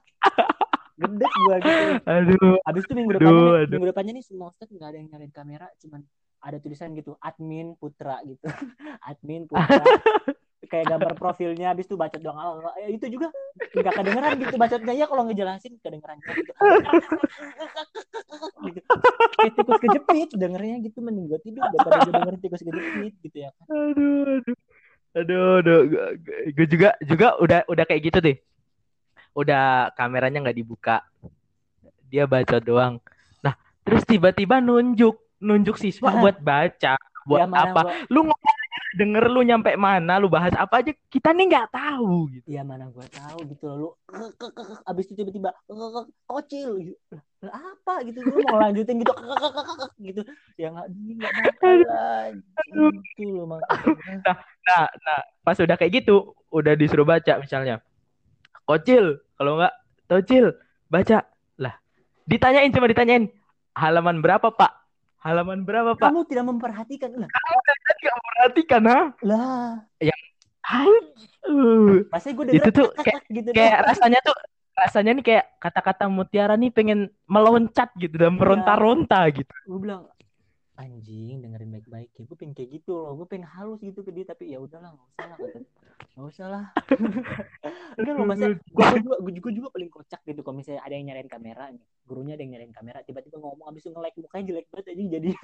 Gedek 1.01 1.33
gua 1.33 1.57
gitu. 1.65 1.85
Aduh, 2.05 2.57
Habis 2.69 2.83
itu 2.85 2.93
minggu 2.93 3.13
Aduh, 3.17 3.25
depannya 3.25 3.41
nih, 3.41 3.57
aduh. 3.65 3.73
minggu 3.73 3.89
depannya 3.89 4.13
nih 4.21 4.25
semua 4.29 4.47
ustadz 4.53 4.73
nggak 4.77 4.89
ada 4.93 4.99
yang 5.01 5.09
nyalain 5.09 5.33
kamera, 5.33 5.67
cuman 5.81 6.01
ada 6.41 6.57
tulisan 6.59 6.97
gitu, 6.97 7.17
admin 7.21 7.77
Putra 7.77 8.21
gitu. 8.25 8.45
admin 9.09 9.45
Putra. 9.51 9.85
Kayak 10.71 10.87
gambar 10.97 11.13
profilnya 11.19 11.73
habis 11.73 11.89
itu 11.89 11.99
bacot 11.99 12.21
doang. 12.21 12.63
Oh, 12.63 12.75
ya, 12.79 12.89
itu 12.93 13.07
juga 13.11 13.33
nggak 13.75 13.95
kedengeran 13.97 14.33
gitu 14.39 14.55
bacotnya 14.61 14.95
ya 14.95 15.07
kalau 15.11 15.23
ngejelasin 15.27 15.73
kedengeran 15.83 16.17
gitu. 16.23 16.53
gitu. 18.69 18.81
Kayak 19.41 19.53
tikus 19.57 19.79
kejepit 19.83 20.31
dengernya 20.37 20.77
gitu 20.85 20.99
mending 21.03 21.27
gua 21.27 21.41
tidur 21.43 21.65
daripada 21.65 22.07
gua 22.07 22.13
dengerin 22.13 22.41
tikus 22.45 22.63
kejepit 22.63 23.15
gitu 23.25 23.37
ya 23.41 23.51
aduh, 23.67 24.43
aduh. 24.45 24.57
Aduh, 25.11 25.59
aduh, 25.59 25.81
gue 26.55 26.67
juga 26.71 26.95
juga 27.03 27.35
udah 27.43 27.67
udah 27.67 27.83
kayak 27.83 28.03
gitu 28.07 28.19
deh. 28.23 28.39
Udah 29.35 29.91
kameranya 29.99 30.39
nggak 30.39 30.59
dibuka. 30.63 31.03
Dia 32.07 32.31
baca 32.31 32.63
doang. 32.63 33.03
Nah, 33.43 33.59
terus 33.83 34.07
tiba-tiba 34.07 34.63
nunjuk 34.63 35.19
nunjuk 35.41 35.77
siswa 35.77 36.13
Nah. 36.13 36.21
buat 36.21 36.37
baca, 36.39 36.95
buat 37.25 37.41
Ya, 37.41 37.47
mana 37.49 37.73
apa? 37.73 37.81
gua- 37.83 37.97
Lu 38.13 38.21
ngomong 38.29 38.57
denger 38.91 39.25
lu 39.31 39.41
nyampe 39.41 39.71
mana, 39.75 40.19
lu 40.19 40.27
bahas 40.27 40.51
apa 40.53 40.83
aja, 40.83 40.91
kita 41.09 41.31
nih 41.31 41.47
nggak 41.47 41.69
tahu 41.71 42.27
gitu. 42.35 42.47
Ya 42.51 42.63
mana 42.63 42.91
gue 42.91 43.07
tahu 43.07 43.39
gitu 43.49 43.65
loh. 43.67 43.77
Lu 43.79 43.89
kek, 44.11 44.35
kek, 44.37 44.51
kek, 44.51 44.67
kek. 44.67 44.79
abis 44.85 45.05
itu 45.07 45.15
tiba-tiba 45.17 45.51
kocil. 46.27 46.71
Lah, 47.41 47.55
apa 47.57 48.05
gitu 48.05 48.21
lu 48.21 48.43
mau 48.45 48.59
lanjutin 48.59 49.01
gitu 49.01 49.15
gitu. 50.03 50.21
Ya 50.59 50.69
nggak 50.75 50.87
nggak. 50.91 51.33
Gitu 53.17 53.25
loh 53.31 53.47
makanya. 53.49 54.35
Nah, 54.67 54.87
nah, 54.91 55.19
pas 55.41 55.57
udah 55.57 55.77
kayak 55.79 56.05
gitu, 56.05 56.35
udah 56.51 56.75
disuruh 56.75 57.07
baca 57.07 57.39
misalnya. 57.39 57.79
Kocil, 58.67 59.23
kalau 59.39 59.59
nggak 59.59 59.75
tocil, 60.07 60.55
baca. 60.87 61.27
Lah, 61.57 61.75
ditanyain 62.27 62.71
cuma 62.71 62.91
ditanyain, 62.91 63.31
halaman 63.73 64.19
berapa, 64.19 64.51
Pak? 64.51 64.80
Halaman 65.21 65.69
berapa, 65.69 65.93
Pak? 66.01 66.09
Kamu 66.09 66.25
tidak 66.25 66.45
memperhatikan 66.49 67.11
lah. 67.13 67.29
Perhatikan, 68.41 68.83
ha? 68.89 69.01
Lah, 69.21 69.85
Uh, 71.41 72.07
masa 72.13 72.31
gue 72.31 72.45
Itu 72.53 72.71
denger 72.71 72.71
tuh 72.71 72.89
kek, 73.01 73.17
kek, 73.17 73.23
gitu 73.33 73.49
kayak 73.57 73.81
rasanya 73.91 74.21
tuh 74.23 74.37
rasanya 74.77 75.11
nih 75.19 75.25
kayak 75.25 75.47
kata-kata 75.59 76.07
mutiara 76.07 76.55
nih 76.55 76.71
pengen 76.71 77.11
meloncat 77.27 77.91
gitu 77.99 78.15
dan 78.15 78.39
meronta-ronta 78.39 79.25
gitu. 79.35 79.51
gue 79.51 79.81
bilang 79.81 80.07
anjing 80.81 81.45
dengerin 81.45 81.69
baik-baik 81.77 82.09
ya. 82.17 82.23
Gue 82.25 82.37
pengen 82.41 82.55
kayak 82.57 82.81
gitu 82.81 82.97
loh. 82.97 83.13
Gue 83.21 83.27
pengen 83.29 83.45
halus 83.53 83.81
gitu 83.85 84.01
ke 84.01 84.13
dia 84.15 84.25
tapi 84.25 84.53
ya 84.53 84.59
udahlah 84.61 84.97
nggak 84.97 85.09
usah 85.13 85.27
lah 85.27 85.37
nggak 86.17 86.27
usah 86.33 86.47
lah. 86.49 86.65
Enggak 88.01 88.15
loh 88.17 88.25
masa 88.25 88.47
gue 88.57 88.85
juga 89.05 89.17
gue 89.21 89.33
juga, 89.37 89.51
juga 89.53 89.69
paling 89.73 89.91
kocak 89.93 90.21
gitu 90.25 90.41
kalau 90.41 90.57
misalnya 90.57 90.81
ada 90.85 90.95
yang 90.97 91.13
nyalain 91.13 91.29
kamera 91.29 91.65
nih 91.69 91.85
gurunya 92.11 92.35
ada 92.35 92.43
yang 92.43 92.59
nyalain 92.59 92.75
kamera 92.75 93.07
tiba-tiba 93.07 93.39
ngomong 93.39 93.71
abis 93.71 93.87
itu 93.87 93.95
nge-like 93.95 94.19
mukanya 94.19 94.45
jelek 94.51 94.67
banget 94.75 94.87
anjing 94.91 95.09
jadi. 95.15 95.31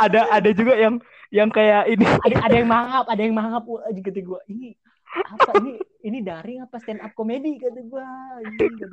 Ada 0.00 0.32
ada 0.32 0.50
juga 0.56 0.80
yang 0.80 0.96
yang 1.28 1.52
kayak 1.52 1.92
ini. 1.92 2.04
Ada 2.24 2.36
ada 2.48 2.56
yang 2.56 2.68
mangap 2.72 3.04
ada 3.04 3.20
yang 3.20 3.36
mangap 3.36 3.68
anjing 3.84 4.00
kata 4.00 4.20
gue 4.24 4.40
ini 4.48 4.72
apa? 5.12 5.60
Ini 5.60 5.72
ini 6.08 6.18
daring 6.24 6.64
apa 6.64 6.80
stand 6.80 7.04
up 7.04 7.12
komedi? 7.12 7.60
kata 7.60 7.84
gue 7.84 8.06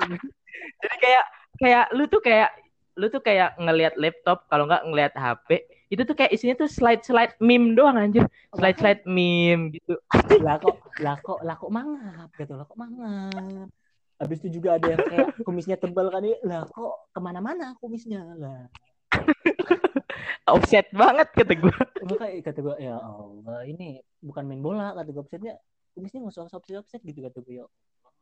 jadi 0.84 0.96
kayak 1.00 1.26
kayak 1.64 1.86
lu 1.96 2.12
tuh 2.12 2.20
kayak 2.20 2.52
lu 3.00 3.08
tuh 3.08 3.24
kayak 3.24 3.56
ngelihat 3.56 3.96
laptop 3.96 4.52
kalau 4.52 4.68
nggak 4.68 4.84
ngelihat 4.84 5.14
HP 5.16 5.64
itu 5.88 6.04
tuh 6.04 6.16
kayak 6.20 6.36
isinya 6.36 6.60
tuh 6.60 6.68
slide 6.68 7.08
slide 7.08 7.40
meme 7.40 7.72
doang 7.72 7.96
anjir. 7.96 8.28
Slide 8.52 8.76
slide 8.76 9.04
meme 9.08 9.72
gitu. 9.80 9.96
Lah 10.44 10.60
kok 10.60 10.76
lah 11.00 11.16
kok 11.24 11.40
lah 11.40 11.56
kok 11.56 11.72
mangap 11.72 12.30
gitu 12.36 12.52
lah 12.60 12.68
kok 12.68 12.76
mangap 12.76 13.72
habis 14.18 14.38
itu 14.42 14.60
juga 14.62 14.82
ada 14.82 14.88
yang 14.94 15.02
kayak 15.06 15.28
kumisnya 15.48 15.78
tebal 15.78 16.10
kan 16.10 16.26
ya 16.26 16.38
lah 16.46 16.66
kok 16.66 17.14
ke 17.14 17.20
mana-mana 17.22 17.78
kumisnya? 17.78 18.22
Lah. 18.38 18.66
Offset 20.54 20.88
banget 20.96 21.28
kata 21.36 21.54
gue 21.60 21.76
makanya 22.08 22.40
kata 22.40 22.60
gue 22.64 22.76
ya 22.80 22.96
Allah 22.96 23.68
ini 23.68 24.00
bukan 24.24 24.48
main 24.48 24.64
bola 24.64 24.96
kata 24.96 25.12
gue 25.12 25.20
offsetnya 25.20 25.60
kumisnya 25.92 26.24
nggak 26.24 26.40
usah 26.40 26.48
offset 26.48 26.80
offset 26.80 27.02
gitu 27.04 27.20
kata 27.20 27.44
gue 27.44 27.60
ya 27.60 27.66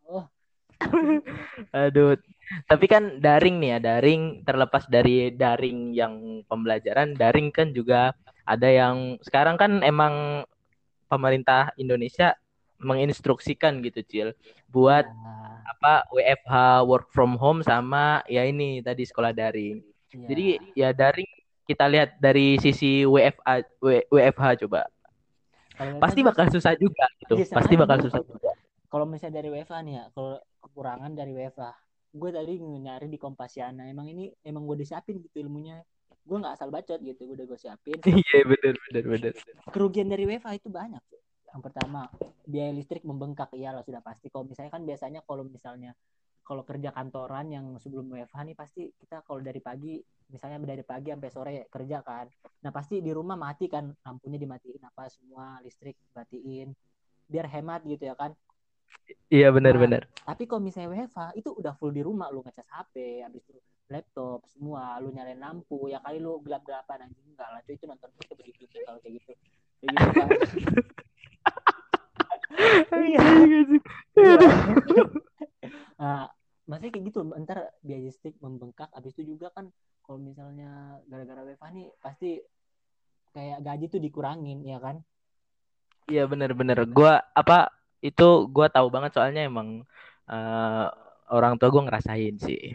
oh 0.10 0.26
aduh. 1.86 2.20
Tapi 2.68 2.86
kan 2.86 3.18
daring 3.24 3.58
nih 3.64 3.78
ya 3.78 3.80
daring 3.80 4.44
terlepas 4.46 4.86
dari 4.92 5.34
daring 5.34 5.96
yang 5.96 6.44
pembelajaran 6.46 7.16
daring 7.18 7.50
kan 7.50 7.72
juga 7.72 8.14
ada 8.46 8.70
yang 8.70 9.18
sekarang 9.24 9.56
kan 9.58 9.82
emang 9.82 10.46
pemerintah 11.10 11.74
Indonesia 11.80 12.38
menginstruksikan 12.80 13.80
gitu 13.84 14.02
Cil 14.04 14.30
buat 14.68 15.06
ya, 15.08 15.14
apa 15.66 16.06
WFH 16.14 16.54
work 16.86 17.08
from 17.10 17.36
home 17.40 17.66
sama 17.66 18.22
ya 18.30 18.46
ini 18.46 18.84
tadi 18.86 19.04
sekolah 19.08 19.34
daring 19.34 19.82
ya. 20.14 20.28
Jadi 20.30 20.46
ya 20.78 20.90
daring 20.94 21.28
kita 21.66 21.90
lihat 21.90 22.22
dari 22.22 22.62
sisi 22.62 23.02
WFA 23.04 23.66
W- 23.82 24.06
WFH 24.14 24.66
coba. 24.68 24.86
Kalau 25.76 25.98
Pasti 26.00 26.22
WFH 26.22 26.30
bakal 26.30 26.46
susah 26.54 26.74
juga 26.78 27.06
gitu. 27.20 27.34
Sama 27.44 27.58
Pasti 27.64 27.74
bakal 27.76 27.98
susah 28.06 28.22
juga. 28.22 28.52
kalau 28.86 29.06
misalnya 29.10 29.42
dari 29.44 29.50
WFA 29.52 29.80
nih 29.84 29.94
ya 30.00 30.04
kalau 30.16 30.40
kekurangan 30.64 31.12
dari 31.12 31.32
WFA 31.36 31.74
gue 32.16 32.30
tadi 32.32 32.54
nyari 32.64 33.12
di 33.12 33.20
Kompasiana 33.20 33.92
emang 33.92 34.08
ini 34.08 34.32
emang 34.40 34.64
gue 34.64 34.80
disiapin 34.80 35.20
gitu 35.20 35.44
ilmunya 35.44 35.84
gue 36.24 36.38
nggak 36.40 36.56
asal 36.56 36.72
bacot 36.72 37.04
gitu 37.04 37.28
gue 37.28 37.36
udah 37.44 37.48
gue 37.50 37.60
siapin 37.60 38.00
Iya 38.24 38.40
benar 38.48 38.76
benar 38.88 39.04
benar. 39.04 39.34
kerugian 39.76 40.08
dari 40.08 40.24
WFA 40.24 40.56
itu 40.56 40.72
banyak 40.72 41.02
tuh. 41.12 41.20
Yang 41.56 41.72
pertama, 41.72 42.12
biaya 42.44 42.76
listrik 42.76 43.08
membengkak. 43.08 43.56
Iyalah 43.56 43.80
sudah 43.88 44.04
pasti. 44.04 44.28
Kalau 44.28 44.44
misalnya 44.44 44.76
kan 44.76 44.84
biasanya 44.84 45.24
kalau 45.24 45.48
misalnya 45.48 45.96
kalau 46.44 46.68
kerja 46.68 46.92
kantoran 46.92 47.48
yang 47.48 47.66
sebelum 47.80 48.12
WFH 48.12 48.38
nih 48.44 48.58
pasti 48.60 48.92
kita 49.00 49.24
kalau 49.24 49.40
dari 49.40 49.64
pagi 49.64 49.98
misalnya 50.30 50.62
dari 50.62 50.84
pagi 50.84 51.16
sampai 51.16 51.32
sore 51.32 51.54
kerja 51.72 52.04
kan. 52.04 52.28
Nah, 52.60 52.76
pasti 52.76 53.00
di 53.00 53.16
rumah 53.16 53.40
mati 53.40 53.72
kan 53.72 53.88
lampunya 54.04 54.36
dimatiin 54.36 54.84
apa 54.84 55.08
semua 55.08 55.64
listrik 55.64 55.96
dimatiin 56.12 56.76
biar 57.32 57.48
hemat 57.48 57.88
gitu 57.88 58.04
ya 58.04 58.20
kan. 58.20 58.36
Iya 59.32 59.50
benar 59.56 59.80
Nah, 59.80 59.82
benar. 59.82 60.02
Tapi 60.28 60.44
kalau 60.44 60.62
misalnya 60.62 60.92
WFH 60.92 61.40
itu 61.40 61.50
udah 61.56 61.74
full 61.80 61.96
di 61.96 62.04
rumah 62.04 62.28
lu 62.36 62.44
ngecas 62.44 62.68
HP, 62.68 63.24
habis 63.24 63.42
itu 63.48 63.58
laptop 63.88 64.44
semua, 64.52 65.00
lu 65.00 65.14
nyalain 65.16 65.40
lampu, 65.40 65.88
ya 65.88 66.04
kali 66.04 66.20
lu 66.20 66.42
gelap-gelapan 66.44 67.10
anjing 67.10 67.26
enggak 67.32 67.50
lah, 67.54 67.62
itu 67.64 67.86
nonton 67.86 68.10
itu 68.18 68.34
begitu 68.34 68.66
kalau 68.84 69.00
kayak 69.00 69.24
gitu. 69.24 69.32
Kayak 69.82 69.90
gitu 69.94 70.10
kan. 70.14 70.30
Iya. 72.92 73.20
Iya. 74.16 74.36
nah, 76.02 76.24
masih 76.66 76.90
kayak 76.90 77.04
gitu 77.14 77.20
ntar 77.46 77.70
biaya 77.86 78.10
listrik 78.10 78.36
membengkak 78.42 78.90
habis 78.96 79.14
itu 79.16 79.38
juga 79.38 79.54
kan 79.54 79.70
kalau 80.06 80.18
misalnya 80.22 81.02
gara-gara 81.10 81.46
WFH 81.46 81.70
nih 81.74 81.88
pasti 82.02 82.30
kayak 83.36 83.62
gaji 83.62 83.86
tuh 83.92 84.02
dikurangin 84.02 84.66
ya 84.66 84.80
kan 84.82 85.04
Iya 86.06 86.30
benar. 86.30 86.54
Gua 86.86 87.18
apa 87.34 87.74
itu 88.02 88.46
gua 88.54 88.70
tahu 88.70 88.94
banget 88.94 89.18
soalnya 89.18 89.50
emang 89.50 89.82
eh, 90.30 90.88
orang 91.32 91.58
tua 91.58 91.70
gua 91.70 91.84
ngerasain 91.90 92.36
sih. 92.38 92.74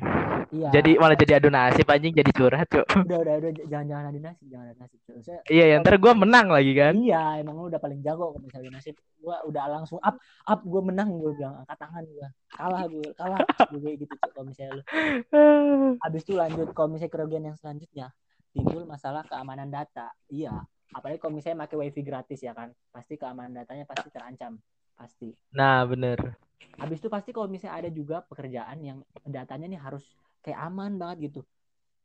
iya 0.50 0.68
Jadi 0.74 0.98
malah 0.98 1.14
jadi 1.14 1.38
adu 1.38 1.48
nasib 1.48 1.86
anjing 1.86 2.10
jadi 2.10 2.30
curhat, 2.34 2.66
Cuk. 2.66 2.82
udah 3.06 3.18
udah 3.22 3.34
udah 3.38 3.52
jangan 3.70 3.86
jangan 3.86 4.04
ada 4.10 4.20
nasib 4.20 4.46
jangan 4.50 4.64
ada 4.66 4.76
nasib. 4.82 4.98
Saya, 5.20 5.40
Iya, 5.46 5.64
ya, 5.70 5.76
ntar 5.78 5.94
gua 5.98 6.12
menang 6.14 6.50
lagi 6.50 6.72
kan. 6.74 6.94
iya 6.98 7.38
emang 7.38 7.54
lu 7.54 7.70
udah 7.70 7.78
paling 7.78 8.02
jago 8.02 8.34
kalau 8.34 8.42
misalnya 8.42 8.70
nasib 8.74 8.98
gua 9.20 9.36
udah 9.44 9.64
langsung 9.68 10.00
up 10.00 10.16
up 10.44 10.60
gua 10.64 10.82
menang 10.82 11.08
gua 11.14 11.30
bilang 11.36 11.54
angkat 11.60 11.76
tangan 11.78 12.02
gua 12.08 12.28
kalah 12.50 12.82
gua 12.88 13.08
kalah 13.14 13.38
kayak 13.68 13.96
gitu 14.00 14.14
kalau 14.18 14.44
misalnya 14.48 14.72
lu 14.74 14.82
habis 16.04 16.22
itu 16.24 16.32
lanjut 16.34 16.68
kalau 16.72 16.88
misalnya 16.88 17.12
kerugian 17.12 17.44
yang 17.44 17.56
selanjutnya 17.56 18.06
timbul 18.50 18.82
masalah 18.82 19.22
keamanan 19.22 19.68
data 19.68 20.10
iya 20.26 20.50
apalagi 20.90 21.22
kalau 21.22 21.38
misalnya 21.38 21.62
pakai 21.62 21.76
wifi 21.78 22.02
gratis 22.02 22.40
ya 22.42 22.50
kan 22.50 22.74
pasti 22.90 23.14
keamanan 23.14 23.54
datanya 23.54 23.86
pasti 23.86 24.10
terancam 24.10 24.58
pasti. 25.00 25.32
Nah, 25.56 25.88
bener. 25.88 26.36
habis 26.80 27.00
itu 27.00 27.12
pasti 27.12 27.32
kalau 27.32 27.48
misalnya 27.48 27.76
ada 27.84 27.90
juga 27.92 28.24
pekerjaan 28.24 28.78
yang 28.80 28.98
datanya 29.28 29.68
nih 29.68 29.80
harus 29.80 30.04
kayak 30.40 30.60
aman 30.64 30.96
banget 31.00 31.32
gitu. 31.32 31.40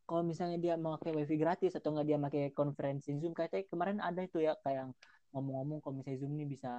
Kalau 0.03 0.21
misalnya 0.21 0.59
dia 0.59 0.75
mau 0.75 0.99
pakai 0.99 1.15
wifi 1.15 1.35
gratis 1.39 1.75
atau 1.79 1.95
nggak 1.95 2.07
dia 2.07 2.17
pakai 2.19 2.43
konferensi 2.51 3.15
zoom 3.19 3.31
kayak 3.31 3.71
kemarin 3.71 4.03
ada 4.03 4.21
itu 4.21 4.43
ya 4.43 4.53
kayak 4.61 4.85
yang 4.85 4.91
ngomong-ngomong 5.31 5.79
kalau 5.79 5.95
misalnya 5.99 6.19
zoom 6.23 6.33
nih 6.35 6.47
bisa 6.47 6.71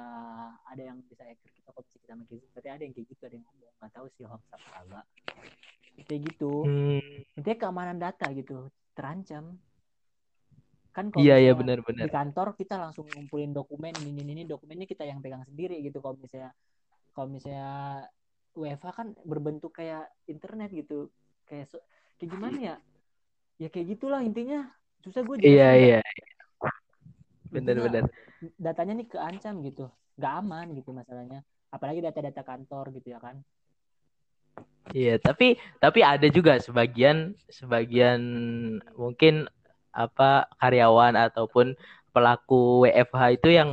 ada 0.64 0.82
yang 0.82 1.00
bisa 1.08 1.24
hacker 1.24 1.50
kita 1.52 1.68
kalau 1.72 1.84
misalnya 1.84 2.02
kita 2.04 2.14
pakai 2.20 2.36
zoom 2.36 2.50
berarti 2.52 2.70
ada 2.70 2.82
yang 2.84 2.94
kayak 2.96 3.06
gitu 3.12 3.22
ada 3.24 3.34
yang 3.36 3.46
ngomong. 3.48 3.72
Nggak 3.76 3.92
tahu 3.96 4.06
sih 4.12 4.24
hoax 4.28 4.42
apa 4.52 4.68
kagak. 4.72 5.06
Kayak 6.04 6.20
gitu. 6.32 6.52
Hmm, 6.68 7.00
intinya 7.36 7.56
keamanan 7.60 7.96
data 7.96 8.26
gitu 8.36 8.56
terancam 8.96 9.44
kan 10.96 11.12
kalau 11.12 11.20
Iya 11.20 11.36
iya 11.36 11.52
misalnya 11.52 11.60
benar-benar. 11.60 12.06
di 12.08 12.10
kantor 12.16 12.46
kita 12.56 12.74
langsung 12.80 13.04
ngumpulin 13.12 13.52
dokumen 13.52 13.92
ini 14.00 14.24
ini 14.24 14.42
dokumennya 14.48 14.88
kita 14.88 15.04
yang 15.04 15.20
pegang 15.20 15.44
sendiri 15.44 15.76
gitu. 15.84 16.00
Kalau 16.00 16.16
misalnya 16.16 16.56
kalau 17.12 17.28
misalnya 17.28 17.68
WFH 18.56 18.88
kan 18.96 19.08
berbentuk 19.28 19.76
kayak 19.76 20.08
internet 20.24 20.72
gitu. 20.72 21.12
Kayak 21.44 21.68
so- 21.68 21.84
kayak 22.16 22.30
gimana 22.32 22.56
ya? 22.56 22.76
Ya 23.60 23.68
kayak 23.68 23.86
gitulah 23.92 24.24
intinya. 24.24 24.72
Susah 25.04 25.20
gue 25.20 25.36
Iya 25.44 25.68
iya. 25.76 26.00
Intinya, 27.52 27.52
benar-benar. 27.52 28.04
datanya 28.56 28.92
nih 28.96 29.08
keancam 29.12 29.60
gitu. 29.60 29.92
Nggak 30.16 30.32
aman 30.40 30.66
gitu 30.72 30.90
masalahnya. 30.96 31.40
Apalagi 31.68 32.00
data-data 32.00 32.40
kantor 32.40 32.96
gitu 32.96 33.12
ya 33.12 33.20
kan. 33.20 33.44
Iya, 34.94 35.18
tapi 35.18 35.58
tapi 35.82 36.00
ada 36.00 36.24
juga 36.30 36.56
sebagian 36.62 37.34
sebagian 37.50 38.20
mungkin 38.94 39.50
apa 39.96 40.44
karyawan 40.60 41.16
ataupun 41.16 41.72
pelaku 42.12 42.84
WFH 42.84 43.22
itu 43.40 43.48
yang 43.56 43.70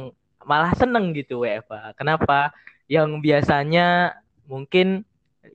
malah 0.48 0.72
seneng 0.76 1.12
gitu 1.12 1.44
WFH. 1.44 2.00
Kenapa? 2.00 2.56
Yang 2.88 3.20
biasanya 3.24 4.16
mungkin 4.48 5.04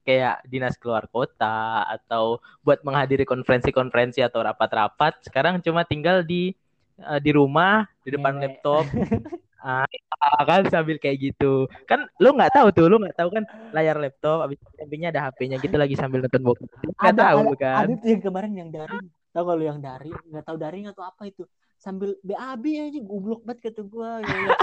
kayak 0.04 0.44
dinas 0.48 0.76
keluar 0.76 1.09
kota 1.09 1.85
atau 1.88 2.40
buat 2.64 2.81
menghadiri 2.85 3.24
konferensi-konferensi 3.24 4.20
atau 4.20 4.44
rapat-rapat, 4.44 5.24
sekarang 5.24 5.61
cuma 5.64 5.85
tinggal 5.85 6.24
di 6.24 6.52
eh, 7.00 7.20
di 7.20 7.31
rumah 7.33 7.88
di 8.04 8.12
depan 8.16 8.37
Ngewe. 8.37 8.44
laptop 8.44 8.85
Ah, 9.59 10.42
kan 10.46 10.62
sambil 10.70 11.02
kayak 11.02 11.18
gitu. 11.18 11.66
Kan 11.90 12.07
lu 12.22 12.31
nggak 12.31 12.54
tahu 12.54 12.70
tuh, 12.70 12.87
lu 12.87 13.02
nggak 13.02 13.18
tahu 13.18 13.28
kan 13.35 13.44
layar 13.74 13.98
laptop 13.98 14.46
habis 14.46 14.59
itu 14.59 14.70
sampingnya 14.78 15.11
ada 15.11 15.28
HP-nya 15.28 15.59
gitu 15.59 15.74
lagi 15.74 15.94
sambil 15.98 16.22
nonton 16.22 16.42
bokep. 16.46 16.70
Nggak 16.94 17.16
tahu 17.18 17.38
ada, 17.42 17.59
kan. 17.59 17.85
ada 17.90 17.94
tuh 17.98 18.09
yang 18.09 18.22
kemarin 18.22 18.52
yang 18.54 18.70
daring 18.70 19.07
tau 19.32 19.42
gak 19.44 19.56
lu 19.56 19.64
yang 19.68 19.80
daring 19.80 20.16
nggak 20.32 20.44
tahu 20.44 20.56
daring 20.56 20.86
atau 20.88 21.02
apa 21.04 21.28
itu 21.28 21.44
sambil 21.78 22.18
BAB 22.26 22.64
aja 22.90 23.00
goblok 23.06 23.46
banget 23.46 23.70
kata 23.70 23.86
gua 23.86 24.18
ya, 24.18 24.34
ya, 24.34 24.56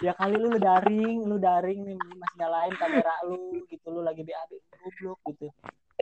ya 0.00 0.12
kali 0.16 0.40
lu, 0.40 0.48
lu 0.48 0.58
daring 0.58 1.18
lu 1.28 1.36
daring 1.36 1.80
nih 1.84 1.96
masih 2.00 2.36
nyalain 2.40 2.74
kamera 2.80 3.14
lu 3.28 3.60
gitu 3.68 3.86
lu 3.92 4.00
lagi 4.00 4.24
BAB 4.24 4.50
goblok 4.80 5.20
gitu 5.28 5.48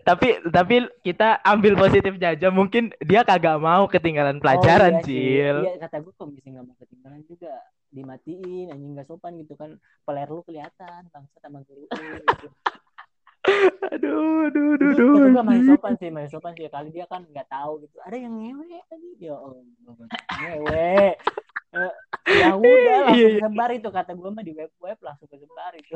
Tapi 0.01 0.41
tapi 0.49 0.89
kita 1.05 1.45
ambil 1.45 1.77
positif 1.77 2.17
aja. 2.17 2.49
Mungkin 2.49 2.89
dia 3.05 3.21
kagak 3.21 3.61
mau 3.61 3.85
ketinggalan 3.85 4.41
pelajaran, 4.41 4.97
oh, 4.97 5.05
iya. 5.05 5.05
Cil. 5.05 5.57
iya 5.61 5.77
kata 5.77 6.01
gua 6.01 6.13
kok 6.17 6.31
bisa 6.33 6.49
nggak 6.49 6.65
mau 6.65 6.77
ketinggalan 6.81 7.21
juga 7.29 7.53
dimatiin 7.91 8.71
anjing 8.71 8.97
nggak 8.97 9.09
sopan 9.11 9.37
gitu 9.43 9.59
kan 9.59 9.77
peler 10.07 10.31
lu 10.31 10.41
kelihatan 10.47 11.11
bangsa 11.11 11.37
sama 11.43 11.61
guru 11.67 11.85
gitu. 11.91 12.49
Aduh, 13.91 14.53
aduh, 14.53 14.67
aduh, 14.77 14.91
Itu 14.93 15.03
aduh. 15.03 15.33
gua 15.33 15.43
masih 15.43 15.65
anjing. 15.65 15.69
sopan 15.75 15.95
sih 15.97 16.09
masih 16.13 16.31
sopan 16.31 16.53
sih 16.55 16.69
kali 16.69 16.89
dia 16.93 17.07
kan 17.09 17.25
nggak 17.25 17.49
tahu 17.49 17.73
gitu 17.85 17.97
ada 18.05 18.17
yang 18.17 18.33
ngewe 18.37 18.79
tadi 18.87 19.09
ya 19.19 19.37
ngewe 20.41 21.17
Eh, 21.71 21.93
ya 22.27 22.51
udah 22.59 22.67
Iya, 22.83 22.95
langsung 23.07 23.31
iya. 23.31 23.39
kesebar 23.39 23.71
itu 23.73 23.89
kata 23.89 24.11
gue 24.13 24.31
mah 24.31 24.43
di 24.43 24.53
web 24.53 24.71
web 24.83 24.99
langsung 25.01 25.29
kesebar 25.31 25.73
itu 25.79 25.95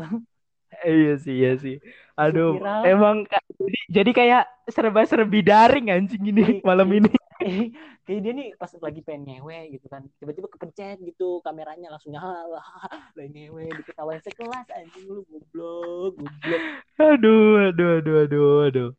Iya 0.82 1.12
sih, 1.22 1.34
iya 1.38 1.52
sih. 1.54 1.76
Aduh, 2.18 2.58
Viral. 2.58 2.82
emang 2.82 3.16
jadi, 3.30 3.78
jadi 3.90 4.10
kayak 4.10 4.42
serba-serbi 4.66 5.38
daring 5.42 5.86
anjing 5.86 6.18
ini 6.24 6.42
Iya, 6.58 6.66
malam 6.66 6.88
iya. 6.90 6.98
ini. 6.98 7.10
kayak 8.06 8.20
dia 8.20 8.32
nih 8.32 8.48
pas 8.54 8.70
lagi 8.78 9.00
pengen 9.02 9.22
ngewe 9.26 9.74
gitu 9.74 9.86
kan. 9.90 10.06
Tiba-tiba 10.22 10.46
kepencet 10.50 10.98
gitu 11.02 11.42
kameranya 11.42 11.90
langsung 11.90 12.14
nyala. 12.14 12.46
Wah 12.50 12.68
lagi 13.18 13.30
ngewe 13.34 13.70
diketawain 13.82 14.22
sekelas 14.22 14.66
anjing 14.70 15.06
lu 15.08 15.22
goblok 15.26 16.14
goblok. 16.18 16.62
Aduh, 17.00 17.70
aduh, 17.70 17.90
aduh, 18.00 18.16
aduh, 18.26 18.54
aduh. 18.70 18.90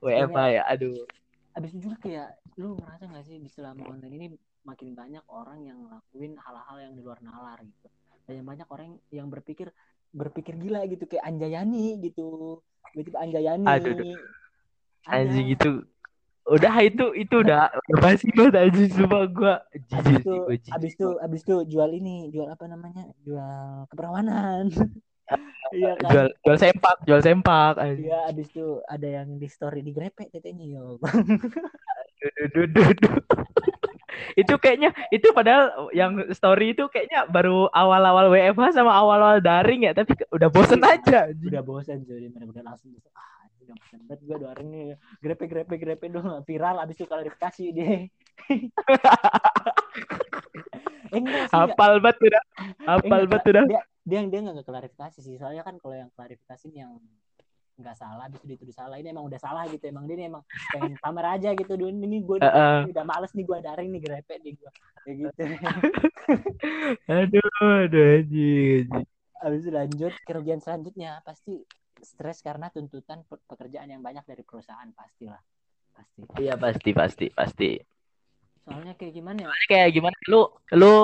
WFH 0.00 0.40
ya, 0.56 0.62
aduh. 0.64 1.04
abis 1.58 1.76
itu 1.76 1.90
juga 1.90 1.96
kayak 2.00 2.28
lu 2.56 2.78
ngerasa 2.78 3.10
gak 3.10 3.26
sih 3.26 3.36
di 3.42 3.50
selama 3.50 3.84
online 3.90 4.14
ini 4.16 4.26
makin 4.64 4.94
banyak 4.94 5.24
orang 5.28 5.66
yang 5.66 5.76
ngelakuin 5.82 6.38
hal-hal 6.38 6.76
yang 6.78 6.92
di 6.96 7.02
luar 7.04 7.18
nalar 7.20 7.58
gitu. 7.60 7.88
Dan 8.24 8.46
banyak 8.46 8.68
orang 8.70 8.96
yang 9.10 9.26
berpikir 9.28 9.68
berpikir 10.14 10.54
gila 10.56 10.86
gitu 10.86 11.04
kayak 11.10 11.26
Anjayani 11.26 11.98
gitu. 12.00 12.58
Tiba-tiba 12.94 13.18
Anjayani. 13.18 13.66
Aduh, 13.66 13.92
aduh. 13.98 14.18
Anjing 15.10 15.48
itu 15.52 15.70
udah 16.50 16.74
itu 16.82 17.06
itu 17.14 17.34
udah. 17.46 17.70
Pasti 18.02 18.28
banget 18.34 18.54
anjing 18.58 18.90
sumpah 18.90 19.22
gua. 19.30 19.54
Abis 19.70 19.86
jijik 19.86 20.22
itu 20.26 20.34
abis 20.74 20.92
itu 20.98 21.08
abis 21.22 21.40
itu 21.46 21.56
jual 21.70 21.90
ini 21.94 22.28
jual 22.34 22.50
apa 22.50 22.66
namanya? 22.66 23.06
Jual 23.22 23.86
keperawanan. 23.88 24.68
Iya 25.70 25.94
kan? 26.02 26.10
Jual 26.10 26.26
jual 26.42 26.58
sempak 26.58 26.96
jual 27.06 27.22
sempak 27.22 27.78
iya 27.78 28.26
abis 28.26 28.50
itu 28.50 28.82
ada 28.90 29.22
yang 29.22 29.38
di 29.38 29.46
story 29.46 29.86
di 29.86 29.94
grepe 29.94 30.26
tetenya 30.26 30.66
yo. 30.66 30.98
Itu 34.34 34.58
kayaknya 34.58 34.90
itu 35.14 35.30
padahal 35.30 35.94
yang 35.94 36.18
story 36.34 36.74
itu 36.74 36.90
kayaknya 36.90 37.30
baru 37.30 37.70
awal-awal 37.70 38.34
WFH 38.34 38.74
sama 38.74 38.90
awal-awal 38.90 39.38
daring 39.38 39.86
ya 39.86 39.94
tapi 39.94 40.18
udah 40.34 40.50
bosen 40.50 40.82
aja 40.82 41.30
udah 41.30 41.62
bosan 41.62 42.02
jadi 42.02 42.26
bener-bener 42.28 42.66
langsung 42.66 42.90
bosan 42.90 43.14
ah 43.14 43.39
udah 43.70 43.78
bosan 43.78 44.00
banget 44.10 44.20
gue 44.26 44.36
doarin 44.42 44.68
nih 44.74 44.98
grepe 45.22 45.46
grepe 45.46 45.74
grepe 45.78 46.06
dong 46.10 46.42
viral 46.42 46.82
abis 46.82 46.98
itu 46.98 47.06
klarifikasi 47.06 47.64
deh 47.70 48.10
eh 51.10 51.18
enggak 51.18 51.46
sih 51.50 51.54
hafal 51.54 52.02
banget 52.02 52.18
udah 52.26 52.42
enggak, 52.86 53.30
banget 53.30 53.46
udah 53.54 53.64
dia 53.70 53.82
dia 54.10 54.20
dia 54.24 54.40
nggak 54.40 54.64
klarifikasi 54.64 55.18
sih. 55.20 55.36
Soalnya 55.36 55.62
kan 55.62 55.76
kalau 55.76 55.96
yang 55.96 56.10
klarifikasi 56.16 56.64
ini 56.72 56.78
yang 56.82 56.96
nggak 57.80 57.96
salah 57.96 58.28
abis 58.28 58.40
itu 58.44 58.56
dituduh 58.56 58.76
salah. 58.76 58.96
Ini 58.96 59.12
emang 59.12 59.28
udah 59.28 59.40
salah 59.40 59.64
gitu. 59.68 59.84
Emang 59.88 60.08
dia 60.08 60.16
ini 60.16 60.24
emang 60.32 60.42
pengen 60.72 60.96
pamer 61.00 61.26
aja 61.38 61.50
gitu. 61.52 61.72
Duh, 61.76 61.88
ini 61.88 62.18
gue 62.24 62.36
Heeh. 62.40 62.90
udah 62.90 63.04
males 63.04 63.32
nih 63.36 63.44
gue 63.44 63.58
daring 63.60 63.90
nih 63.92 64.02
grepe 64.02 64.34
nih 64.40 64.52
gue 64.56 64.70
kayak 65.04 65.16
gitu. 65.16 65.42
Aduh 67.08 67.48
aduh 67.60 68.04
anjing 68.20 68.20
anjing. 68.20 68.86
Habis 69.40 69.60
itu 69.64 69.70
lanjut 69.72 70.12
kerjaan 70.28 70.60
selanjutnya 70.60 71.24
pasti 71.24 71.64
stres 72.00 72.40
karena 72.40 72.70
tuntutan 72.70 73.26
pe- 73.26 73.42
pekerjaan 73.44 73.90
yang 73.90 74.02
banyak 74.02 74.24
dari 74.24 74.42
perusahaan 74.46 74.88
pastilah. 74.94 75.40
Pasti. 75.90 76.20
Iya 76.40 76.54
pasti 76.56 76.90
pasti 76.94 77.26
pasti. 77.28 77.70
Soalnya 78.64 78.94
kayak 78.96 79.12
gimana 79.14 79.38
ya? 79.44 79.48
Kayak 79.68 79.88
gimana? 79.98 80.16
Lu 80.30 80.40
lu 80.78 80.94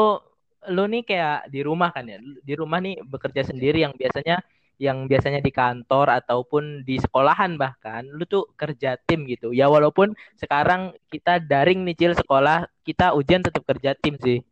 lu 0.66 0.84
nih 0.90 1.02
kayak 1.04 1.50
di 1.52 1.60
rumah 1.62 1.90
kan 1.92 2.06
ya? 2.08 2.18
Di 2.20 2.54
rumah 2.56 2.78
nih 2.80 3.02
bekerja 3.04 3.42
sendiri 3.44 3.84
yang 3.84 3.92
biasanya 3.92 4.40
yang 4.76 5.08
biasanya 5.08 5.40
di 5.40 5.48
kantor 5.48 6.20
ataupun 6.20 6.84
di 6.84 7.00
sekolahan 7.00 7.56
bahkan 7.56 8.04
lu 8.12 8.28
tuh 8.28 8.44
kerja 8.56 9.00
tim 9.08 9.24
gitu. 9.24 9.52
Ya 9.52 9.72
walaupun 9.72 10.12
sekarang 10.36 10.92
kita 11.08 11.40
daring 11.40 11.84
nih 11.88 11.96
cil 11.96 12.12
sekolah 12.12 12.68
kita 12.84 13.16
ujian 13.16 13.40
tetap 13.40 13.64
kerja 13.64 13.96
tim 13.96 14.20
sih. 14.20 14.44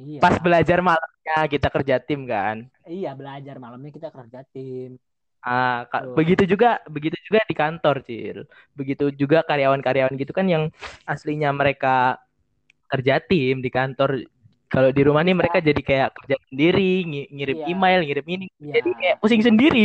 Iya. 0.00 0.22
Pas 0.22 0.38
belajar 0.38 0.80
malamnya 0.80 1.38
kita 1.50 1.68
kerja 1.68 1.98
tim 1.98 2.24
kan? 2.30 2.70
Iya 2.86 3.12
belajar 3.18 3.58
malamnya 3.58 3.90
kita 3.90 4.08
kerja 4.14 4.46
tim 4.54 4.96
ah 5.40 5.88
Betul. 5.88 6.14
begitu 6.20 6.42
juga 6.44 6.70
begitu 6.84 7.16
juga 7.24 7.40
di 7.48 7.54
kantor 7.56 7.96
cil. 8.04 8.38
Begitu 8.76 9.04
juga 9.16 9.40
karyawan-karyawan 9.44 10.12
gitu 10.20 10.32
kan 10.36 10.44
yang 10.44 10.68
aslinya 11.08 11.48
mereka 11.50 12.20
kerja 12.92 13.20
tim 13.24 13.64
di 13.64 13.70
kantor. 13.72 14.24
Kalau 14.70 14.94
di 14.94 15.02
rumah 15.02 15.26
nih 15.26 15.34
mereka 15.34 15.58
jadi 15.58 15.82
kayak 15.82 16.14
kerja 16.14 16.36
sendiri 16.46 17.02
ngi- 17.02 17.30
ngirim 17.34 17.56
Iya. 17.58 17.66
email 17.74 18.00
ngirim 18.06 18.26
ini. 18.28 18.46
Iya. 18.62 18.72
jadi 18.78 18.90
kayak 18.94 19.16
pusing 19.18 19.42
sendiri. 19.42 19.82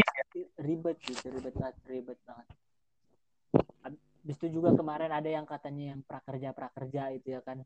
Ribet 0.61 0.97
gitu 1.01 1.25
ribet 1.33 1.53
banget 1.57 1.75
ribet 1.89 2.19
banget. 2.27 2.47
Habis 3.81 4.35
itu 4.41 4.47
juga 4.61 4.73
kemarin 4.73 5.09
ada 5.09 5.29
yang 5.29 5.45
katanya 5.45 5.95
yang 5.95 6.01
prakerja 6.05 6.49
prakerja 6.53 7.13
itu 7.15 7.33
ya 7.33 7.41
kan. 7.41 7.63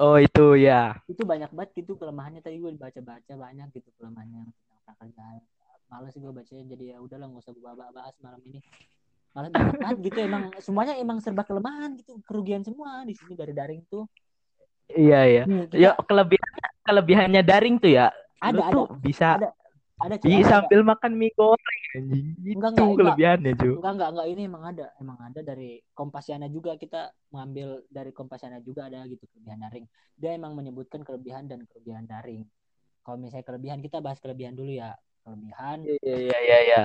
Oh 0.00 0.16
itu 0.16 0.56
ya. 0.58 0.96
Itu 1.06 1.22
banyak 1.28 1.52
banget 1.52 1.70
gitu 1.84 1.94
kelemahannya. 1.96 2.40
Tadi 2.40 2.56
gue 2.58 2.72
baca-baca 2.76 3.32
banyak 3.36 3.68
gitu 3.76 3.88
kelemahannya 4.00 4.48
tentang 4.48 4.80
prakerja 4.88 5.24
males 5.92 6.16
gue 6.16 6.32
bacanya 6.32 6.64
jadi 6.72 6.84
ya 6.92 7.04
udahlah 7.04 7.28
nggak 7.28 7.42
usah 7.44 7.52
gue 7.52 7.72
bahas 7.92 8.16
malam 8.24 8.40
ini. 8.48 8.60
Malah 9.32 9.48
banyak 9.48 9.76
banget 9.80 9.98
gitu 10.08 10.18
emang 10.24 10.42
semuanya 10.60 10.94
emang 10.96 11.20
serba 11.20 11.44
kelemahan 11.44 11.96
gitu 12.00 12.16
kerugian 12.24 12.64
semua 12.64 13.04
di 13.04 13.12
sini 13.12 13.36
dari 13.36 13.52
daring 13.52 13.84
tuh. 13.92 14.08
Iya 14.88 15.20
iya. 15.28 15.42
Kita- 15.44 15.76
ya 15.76 15.90
kelebihannya 16.00 16.68
kelebihannya 16.84 17.42
daring 17.44 17.76
tuh 17.76 17.92
ya 17.92 18.08
ada 18.40 18.56
lu 18.56 18.60
ada. 18.64 18.72
tuh 18.74 18.86
bisa 19.00 19.28
ada 19.38 19.48
ada 20.02 20.14
cuy, 20.18 20.26
di 20.26 20.42
ada. 20.42 20.48
sambil 20.50 20.80
makan 20.82 21.12
mie 21.14 21.32
goreng 21.32 21.82
anjing. 21.94 22.26
Itu 22.42 22.56
Enggak, 22.58 22.70
enggak, 22.72 22.84
enggak. 22.84 22.98
kelebihannya 22.98 23.52
cu 23.54 23.70
enggak 23.78 23.92
enggak 23.94 24.10
enggak. 24.12 24.26
Ini 24.32 24.42
emang 24.48 24.64
ada 24.68 24.86
emang 24.98 25.18
ada 25.20 25.40
dari 25.44 25.70
Kompasiana 25.92 26.46
juga. 26.48 26.72
Kita 26.76 27.00
mengambil 27.32 27.68
dari 27.88 28.10
Kompasiana 28.12 28.58
juga 28.64 28.88
ada 28.88 29.04
gitu 29.08 29.24
kelebihan 29.32 29.60
daring. 29.64 29.86
Dia 30.16 30.30
emang 30.36 30.52
menyebutkan 30.56 31.00
kelebihan 31.04 31.46
dan 31.48 31.64
kerugian 31.68 32.04
daring. 32.04 32.42
Kalau 33.00 33.16
misalnya 33.16 33.46
kelebihan 33.46 33.78
kita 33.80 33.98
bahas 34.04 34.18
kelebihan 34.20 34.52
dulu 34.58 34.76
ya 34.76 34.92
kelebihan. 35.24 35.78
Iya 35.86 36.14
iya 36.18 36.38
iya 36.46 36.58
iya 36.68 36.82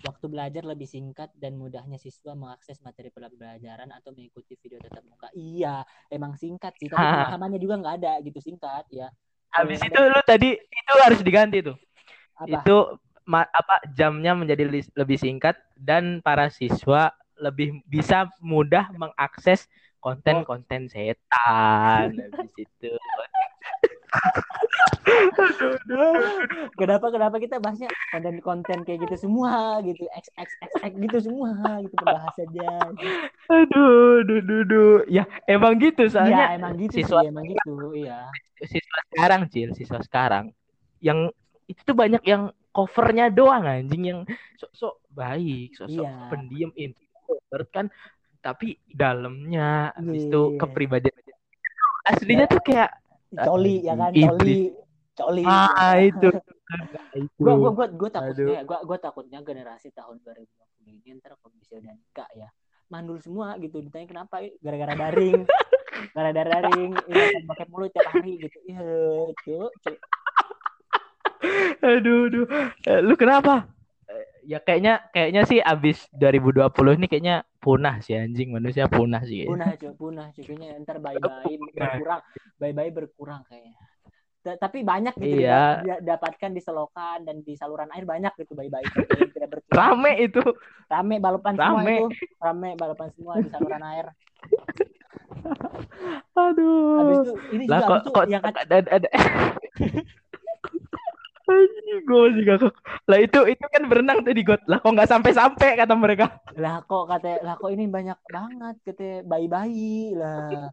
waktu 0.00 0.26
belajar 0.32 0.64
lebih 0.64 0.88
singkat 0.88 1.28
dan 1.36 1.60
mudahnya 1.60 2.00
siswa 2.00 2.32
mengakses 2.32 2.80
materi 2.80 3.12
pembelajaran 3.12 3.92
atau 3.92 4.16
mengikuti 4.16 4.56
video 4.56 4.80
tatap 4.80 5.04
muka. 5.04 5.28
Iya 5.36 5.84
emang 6.08 6.36
singkat 6.40 6.72
sih 6.80 6.88
tapi 6.88 7.04
Ha. 7.04 7.12
pemahamannya 7.20 7.60
juga 7.60 7.74
nggak 7.80 7.94
ada 8.00 8.12
gitu 8.24 8.40
singkat 8.40 8.84
ya. 8.88 9.12
Habis 9.52 9.82
itu 9.82 9.98
lu 10.00 10.20
tadi 10.24 10.56
itu 10.56 10.92
harus 11.04 11.20
diganti 11.20 11.58
tuh. 11.60 11.76
Apa? 12.40 12.64
Itu 12.64 12.76
ma- 13.28 13.50
apa 13.50 13.84
jamnya 13.92 14.32
menjadi 14.32 14.64
lebih 14.96 15.18
singkat 15.20 15.58
dan 15.76 16.24
para 16.24 16.48
siswa 16.48 17.12
lebih 17.36 17.80
bisa 17.88 18.28
mudah 18.40 18.88
mengakses 18.96 19.68
konten-konten 20.00 20.88
setan. 20.88 22.08
Habis 22.32 22.56
itu 22.56 22.90
kenapa 26.78 27.06
kenapa 27.10 27.36
kita 27.38 27.56
bahasnya 27.58 27.90
konten-konten 28.12 28.82
kayak 28.86 29.06
gitu 29.08 29.28
semua 29.28 29.78
gitu? 29.84 30.06
X 30.14 30.30
x 30.36 30.48
x 30.60 30.70
x 30.80 30.92
gitu 30.96 31.18
semua 31.30 31.80
gitu 31.84 31.94
pembahasannya. 31.98 32.70
Aduh 33.50 34.22
aduh 34.22 34.38
aduh, 34.40 34.60
aduh. 34.66 34.96
ya 35.10 35.24
emang 35.46 35.78
gitu 35.78 36.06
soalnya 36.10 36.54
ya 36.54 36.56
emang 36.58 36.72
gitu 36.78 37.02
siswa 37.02 37.20
sih 37.22 37.28
emang 37.30 37.44
gitu 37.46 37.74
iya. 37.96 38.26
Siswa 38.60 38.98
sekarang 39.12 39.40
cil 39.50 39.70
siswa 39.74 39.98
sekarang. 40.04 40.44
Yang 41.00 41.32
itu 41.70 41.80
tuh 41.86 41.96
banyak 41.96 42.22
yang 42.26 42.52
covernya 42.70 43.32
doang 43.32 43.66
anjing 43.66 44.02
yang 44.06 44.20
sok-sok 44.60 45.00
baik 45.10 45.74
sok-sok 45.74 46.06
Iya. 46.06 46.28
pendiam 46.30 46.70
introvert 46.76 47.68
kan. 47.72 47.86
Tapi 48.40 48.80
dalamnya 48.88 49.92
habis 49.96 50.24
itu 50.28 50.42
Iya. 50.54 50.58
kepribadian. 50.60 51.16
Aslinya 52.08 52.46
tuh 52.48 52.62
kayak 52.64 52.99
coli 53.34 53.86
ya 53.86 53.94
kan? 53.94 54.10
coli 54.12 54.74
coli. 55.20 55.44
Ah 55.44 55.98
ya. 55.98 56.08
itu. 56.08 56.28
Gua 57.36 57.54
gua 57.58 57.70
gua 57.74 57.86
Aduh. 57.90 58.10
takutnya 58.10 58.54
ya, 58.56 58.62
gua 58.64 58.78
gua 58.86 58.98
takutnya 58.98 59.38
generasi 59.44 59.92
tahun 59.92 60.22
2020 60.22 60.46
ini 60.90 61.18
ntar 61.20 61.36
kalau 61.38 61.54
misalnya 61.58 61.92
udah 61.92 61.94
nikah 61.98 62.30
ya 62.34 62.48
mandul 62.90 63.18
semua 63.22 63.54
gitu. 63.62 63.78
Ditanya 63.78 64.06
kenapa? 64.10 64.42
Gara-gara 64.58 64.94
daring. 64.98 65.46
Gara-gara 66.16 66.48
daring. 66.58 66.92
Ini 67.06 67.46
pakai 67.46 67.66
mulut 67.70 67.90
tiap 67.94 68.08
hari 68.10 68.40
gitu. 68.42 68.58
Iya 68.66 68.82
cuk 69.46 69.72
cuk. 69.86 69.98
aduh 71.80 72.28
aduh. 72.28 72.46
Eh, 72.84 73.00
lu 73.00 73.14
kenapa? 73.16 73.70
Eh, 74.10 74.54
ya 74.56 74.58
kayaknya 74.60 75.00
kayaknya 75.14 75.42
sih 75.46 75.58
abis 75.62 76.10
2020 76.12 76.98
ini 76.98 77.06
kayaknya 77.06 77.36
punah 77.60 78.00
sih 78.00 78.16
anjing 78.16 78.56
manusia 78.56 78.88
punah 78.88 79.20
sih 79.20 79.44
kayaknya. 79.44 79.52
punah 79.52 79.68
cuk 79.76 79.92
punah 80.00 80.26
cuk 80.32 80.44
kayaknya 80.48 80.80
ntar 80.80 80.96
bayi-bayi 80.96 81.54
berkurang 81.76 82.20
bayi-bayi 82.56 82.90
berkurang 82.90 83.42
kayaknya. 83.44 83.76
Ta- 84.40 84.56
tapi 84.56 84.80
banyak 84.80 85.12
gitu 85.20 85.44
Iya. 85.44 85.84
didapatkan 86.00 86.50
di 86.56 86.60
selokan 86.64 87.28
dan 87.28 87.44
di 87.44 87.52
saluran 87.60 87.92
air 87.92 88.08
banyak 88.08 88.32
gitu 88.40 88.56
tidak 88.56 89.48
berkurang. 89.52 90.00
Rame 90.00 90.12
itu. 90.24 90.40
Rame 90.88 91.20
balapan 91.20 91.54
semua 91.60 91.80
itu. 91.84 92.04
Rame 92.40 92.70
balapan 92.80 93.08
semua 93.12 93.32
di 93.36 93.48
saluran 93.52 93.84
air. 93.84 94.06
Aduh. 96.40 96.96
Habis 96.96 97.16
itu 97.20 97.32
ini 97.52 97.64
juga 97.68 97.76
lah 97.76 97.84
kok 97.84 97.92
habis 97.92 98.00
itu 98.00 98.10
kok 98.16 98.26
yang 98.32 98.42
ada 98.42 98.76
ada 98.80 99.08
gue 102.00 102.20
masih 102.30 102.42
gak 102.46 102.58
lah 103.06 103.18
itu 103.18 103.40
itu 103.50 103.64
kan 103.66 103.82
berenang 103.86 104.22
tuh 104.22 104.34
di 104.34 104.42
got. 104.46 104.62
Lah 104.70 104.78
kok 104.78 104.92
nggak 104.94 105.10
sampai 105.10 105.32
sampai 105.34 105.68
kata 105.78 105.94
mereka. 105.98 106.26
Lah 106.54 106.82
kok 106.84 107.04
kata 107.10 107.42
lah 107.42 107.54
kok 107.58 107.70
ini 107.70 107.90
banyak 107.90 108.18
banget 108.26 108.76
kata 108.86 109.26
bayi-bayi 109.26 110.14
lah. 110.14 110.70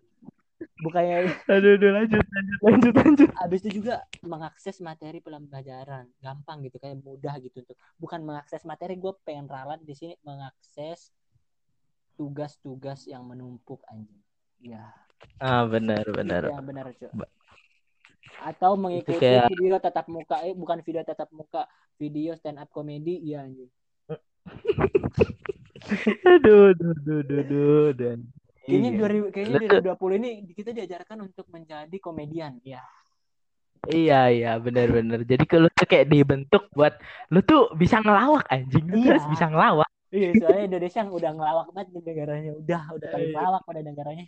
Bukannya 0.82 1.38
aduh 1.46 1.78
aduh 1.78 1.92
lanjut 1.94 2.22
lanjut 2.22 2.60
lanjut 2.62 2.94
lanjut. 2.98 3.30
Habis 3.38 3.60
itu 3.66 3.82
juga 3.82 4.02
mengakses 4.26 4.82
materi 4.82 5.22
pembelajaran. 5.22 6.10
Gampang 6.22 6.66
gitu 6.66 6.78
kayak 6.82 7.02
mudah 7.02 7.36
gitu 7.42 7.62
untuk 7.62 7.78
bukan 8.02 8.22
mengakses 8.26 8.66
materi 8.66 8.98
gue 8.98 9.14
pengen 9.26 9.46
ralat 9.50 9.82
di 9.86 9.94
sini 9.94 10.14
mengakses 10.26 11.14
tugas-tugas 12.18 13.06
yang 13.06 13.26
menumpuk 13.26 13.82
anjing. 13.90 14.22
Ya 14.62 14.90
ah 15.42 15.66
benar 15.66 16.06
benar. 16.14 16.50
Yang 16.50 16.66
benar 16.66 16.86
cuy 16.94 17.10
atau 18.40 18.76
mengikuti 18.76 19.18
kayak- 19.18 19.50
video 19.50 19.78
tatap 19.78 20.06
muka 20.08 20.36
eh 20.42 20.52
bukan 20.52 20.78
video 20.82 21.02
tatap 21.02 21.28
muka 21.32 21.66
video 21.96 22.34
stand 22.34 22.58
up 22.58 22.70
comedy 22.70 23.18
iya 23.20 23.42
anjing 23.42 23.70
aduh 26.28 26.74
aduh 26.74 26.92
aduh 26.94 27.20
aduh 27.20 27.40
aduh 27.40 27.88
dan 27.94 28.18
kayaknya 28.64 28.90
Iya. 28.92 29.00
2000 29.00 29.32
kayaknya 29.32 29.58
2020 29.96 30.20
ini 30.20 30.30
kita 30.52 30.70
diajarkan 30.72 31.18
untuk 31.24 31.46
menjadi 31.48 31.96
komedian 31.98 32.60
ya 32.62 32.84
Iya 33.88 34.28
iya 34.28 34.52
benar-benar. 34.58 35.24
Jadi 35.24 35.48
kalau 35.48 35.72
tuh 35.72 35.88
kayak 35.88 36.12
dibentuk 36.12 36.68
buat 36.76 36.92
lu 37.32 37.40
tuh 37.40 37.72
bisa 37.72 37.96
ngelawak 37.98 38.44
anjing, 38.52 38.84
lu 38.84 39.00
Iya. 39.00 39.16
terus 39.16 39.24
bisa 39.32 39.48
ngelawak. 39.48 39.88
iya 40.10 40.34
soalnya 40.36 40.64
Indonesia 40.66 41.00
yang 41.00 41.12
udah 41.14 41.32
ngelawak 41.32 41.66
banget 41.72 41.88
di 41.88 42.00
negaranya 42.02 42.52
udah 42.58 42.82
udah 42.92 43.08
paling 43.08 43.28
Iya. 43.28 43.36
ngelawak 43.38 43.62
pada 43.64 43.82
negaranya 43.82 44.26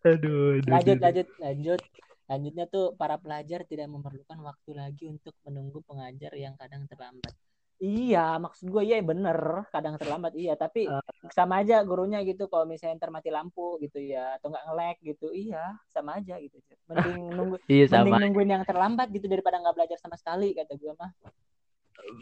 Aduh, 0.00 0.58
aduh, 0.58 0.70
lanjut 0.70 0.90
aduh. 0.90 1.02
lanjut 1.02 1.26
lanjut 1.38 1.80
lanjutnya 2.28 2.64
tuh 2.64 2.92
para 2.92 3.16
pelajar 3.16 3.64
tidak 3.64 3.88
memerlukan 3.88 4.38
waktu 4.38 4.70
lagi 4.72 5.04
untuk 5.08 5.32
menunggu 5.42 5.80
pengajar 5.82 6.32
yang 6.34 6.54
kadang 6.54 6.84
terlambat 6.84 7.32
iya 7.78 8.36
maksud 8.36 8.68
gue 8.68 8.82
iya 8.84 8.98
bener 9.00 9.64
kadang 9.70 9.94
terlambat 9.96 10.34
iya 10.34 10.52
tapi 10.54 10.84
Ah. 10.84 10.98
sama 11.30 11.62
aja 11.62 11.78
gurunya 11.82 12.20
gitu 12.22 12.44
kalau 12.46 12.66
misalnya 12.66 12.98
ntar 12.98 13.08
mati 13.08 13.30
lampu 13.30 13.78
gitu 13.78 13.96
ya 13.96 14.36
atau 14.36 14.50
nggak 14.50 14.64
nge-lag 14.66 14.96
gitu 15.00 15.30
iya 15.30 15.62
sama 15.86 16.18
aja 16.18 16.36
gitu 16.36 16.58
mending 16.86 17.16
nunggu 17.38 17.56
Iya 17.66 17.84
mending 17.88 18.12
sama. 18.12 18.22
nungguin 18.22 18.50
yang 18.50 18.64
terlambat 18.64 19.08
gitu 19.08 19.26
daripada 19.26 19.56
nggak 19.58 19.74
belajar 19.74 19.96
sama 19.96 20.18
sekali 20.18 20.52
kata 20.52 20.74
gue 20.74 20.92
mah 20.92 21.12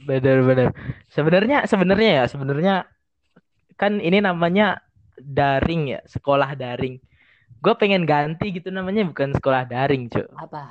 Benar-benar. 0.02 0.72
Sebenarnya 1.06 1.62
sebenarnya 1.64 2.10
ya 2.10 2.24
sebenarnya 2.26 2.74
kan 3.76 4.00
ini 4.00 4.18
namanya 4.18 4.80
daring 5.14 5.94
ya, 5.94 6.00
sekolah 6.04 6.56
daring. 6.56 6.96
Gue 7.58 7.72
pengen 7.74 8.02
ganti 8.02 8.50
gitu 8.50 8.68
namanya 8.68 9.02
bukan 9.02 9.32
sekolah 9.32 9.64
daring, 9.64 10.06
cuy. 10.06 10.26
apa? 10.34 10.70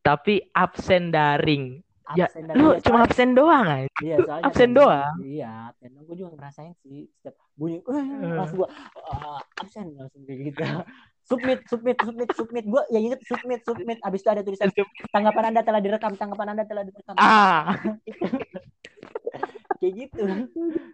Tapi 0.00 0.44
absen 0.50 1.08
daring. 1.08 1.80
Ya, 2.12 2.28
absen 2.28 2.44
dan 2.44 2.52
Lu 2.54 2.70
iya, 2.70 2.78
cuma 2.78 2.84
soalnya- 3.00 3.06
absen 3.08 3.28
doang 3.32 3.66
aja. 3.66 3.88
iya, 3.98 4.16
soalnya 4.18 4.44
absen 4.44 4.66
kan- 4.66 4.76
doang. 4.76 5.14
iya 5.24 5.50
absen 5.68 5.88
gue 5.96 6.14
juga 6.14 6.30
ngerasain 6.36 6.72
sih 6.78 6.98
setiap 7.10 7.34
bunyi 7.54 7.78
eh, 7.80 8.04
langsung 8.30 8.56
gue 8.60 8.68
"Ah, 9.02 9.40
absen 9.56 9.86
langsung 9.94 10.22
kayak 10.22 10.38
gitu. 10.46 10.60
Submit 11.24 11.64
submit 11.64 11.96
submit 11.98 12.28
submit. 12.36 12.64
Gue 12.68 12.82
yang 12.92 13.02
inget 13.08 13.20
submit 13.24 13.60
submit. 13.64 13.96
Abis 14.00 14.20
itu 14.20 14.28
ada 14.28 14.44
tulisan 14.44 14.68
tanggapan 15.08 15.44
anda 15.48 15.64
telah 15.64 15.80
direkam 15.80 16.12
tanggapan 16.12 16.52
anda 16.52 16.64
telah 16.68 16.84
direkam. 16.84 17.16
Ah, 17.16 17.72
kayak 19.80 19.94
gitu. 20.06 20.24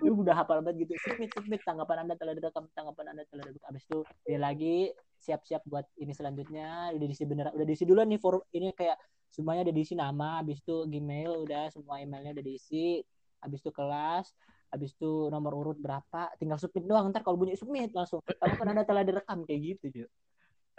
Lu 0.04 0.20
udah 0.22 0.44
hafal 0.44 0.60
banget 0.64 0.86
gitu. 0.88 0.94
Submit 1.04 1.30
submit. 1.34 1.60
Tanggapan 1.62 2.06
anda 2.06 2.14
telah 2.16 2.32
direkam. 2.36 2.68
Tanggapan 2.72 3.16
anda 3.16 3.22
telah 3.28 3.44
direkam. 3.48 3.68
Abis 3.70 3.82
itu 3.88 3.98
dia 4.24 4.38
lagi 4.40 4.92
siap-siap 5.20 5.62
buat 5.68 5.86
ini 6.00 6.12
selanjutnya. 6.12 6.94
Udah 6.94 7.06
diisi 7.06 7.24
beneran 7.28 7.52
udah 7.56 7.66
diisi 7.66 7.84
duluan 7.84 8.08
nih 8.08 8.20
form 8.20 8.40
ini 8.54 8.72
kayak 8.72 8.96
semuanya 9.30 9.68
udah 9.68 9.74
diisi 9.74 9.94
nama. 9.96 10.40
Abis 10.40 10.60
itu 10.62 10.76
Gmail 10.88 11.32
udah 11.44 11.64
semua 11.72 12.00
emailnya 12.00 12.32
udah 12.36 12.44
diisi. 12.44 13.00
Abis 13.40 13.60
itu 13.64 13.70
kelas. 13.72 14.32
Abis 14.70 14.94
itu 14.94 15.28
nomor 15.28 15.52
urut 15.56 15.78
berapa. 15.80 16.30
Tinggal 16.38 16.60
submit 16.60 16.86
doang. 16.86 17.10
Ntar 17.10 17.26
kalau 17.26 17.40
bunyi 17.40 17.58
submit 17.58 17.90
langsung. 17.92 18.22
Tanggapan 18.24 18.76
anda 18.76 18.84
telah 18.86 19.02
direkam. 19.02 19.42
Kayak 19.48 19.60
gitu 19.76 19.86
cuy 19.90 20.08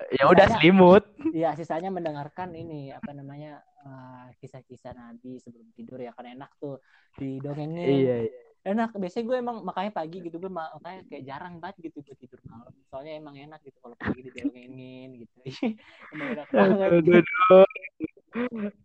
ya 0.09 0.25
udah 0.25 0.45
selimut. 0.57 1.03
Iya, 1.29 1.53
sisanya 1.53 1.93
mendengarkan 1.93 2.57
ini 2.57 2.89
apa 2.89 3.13
namanya 3.13 3.61
eh, 3.81 4.25
kisah-kisah 4.41 4.93
Nabi 4.93 5.37
sebelum 5.41 5.67
tidur 5.73 5.99
ya 6.01 6.11
kan 6.13 6.25
enak 6.25 6.51
tuh 6.61 6.77
didongengin. 7.17 7.87
Iya, 7.87 8.15
iya. 8.29 8.39
Enak. 8.61 8.93
Biasanya 8.93 9.25
gue 9.25 9.37
emang 9.41 9.57
makanya 9.65 9.91
pagi 9.97 10.17
gitu 10.21 10.37
gue 10.37 10.51
ma- 10.53 10.69
makanya 10.77 11.01
kayak 11.09 11.23
jarang 11.25 11.57
banget 11.57 11.89
gitu 11.89 11.97
gue 12.05 12.15
tidur 12.21 12.39
malam. 12.45 12.73
Soalnya 12.93 13.13
emang 13.17 13.35
enak 13.37 13.59
gitu 13.65 13.77
kalau 13.81 13.97
pagi 13.97 14.21
didongengin 14.29 15.09
gitu. 15.25 15.37
emang 16.13 16.27
enak 16.37 16.47
banget. 16.53 17.25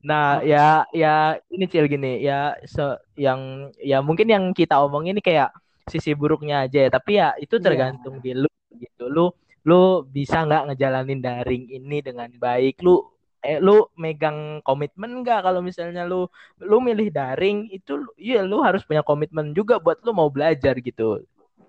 Nah, 0.07 0.43
ya 0.43 0.87
ya 0.95 1.37
ini 1.51 1.65
Cil 1.71 1.87
gini, 1.91 2.23
ya 2.23 2.55
se 2.67 2.83
yang 3.19 3.71
ya 3.79 3.99
mungkin 4.03 4.27
yang 4.31 4.45
kita 4.55 4.79
omongin 4.83 5.19
ini 5.19 5.23
kayak 5.23 5.51
sisi 5.87 6.15
buruknya 6.19 6.67
aja 6.67 6.79
ya, 6.87 6.91
tapi 6.91 7.19
ya 7.21 7.29
itu 7.39 7.55
Iya. 7.59 7.63
tergantung 7.67 8.19
di 8.23 8.31
lu 8.35 8.51
gitu. 8.75 9.05
Lu 9.11 9.31
lu 9.67 10.07
bisa 10.07 10.47
nggak 10.47 10.73
ngejalanin 10.73 11.21
daring 11.23 11.65
ini 11.71 11.99
dengan 12.03 12.31
baik? 12.39 12.81
Lu 12.87 13.03
eh 13.47 13.59
lu 13.63 13.87
megang 13.95 14.61
komitmen 14.67 15.23
nggak 15.23 15.41
kalau 15.47 15.61
misalnya 15.63 16.03
lu 16.03 16.27
lu 16.59 16.77
milih 16.83 17.09
daring 17.15 17.71
itu 17.71 18.03
iya 18.19 18.43
lu 18.43 18.61
harus 18.67 18.83
punya 18.83 19.03
komitmen 19.07 19.55
juga 19.55 19.79
buat 19.79 20.03
lu 20.03 20.13
mau 20.13 20.29
belajar 20.33 20.75
gitu. 20.83 21.23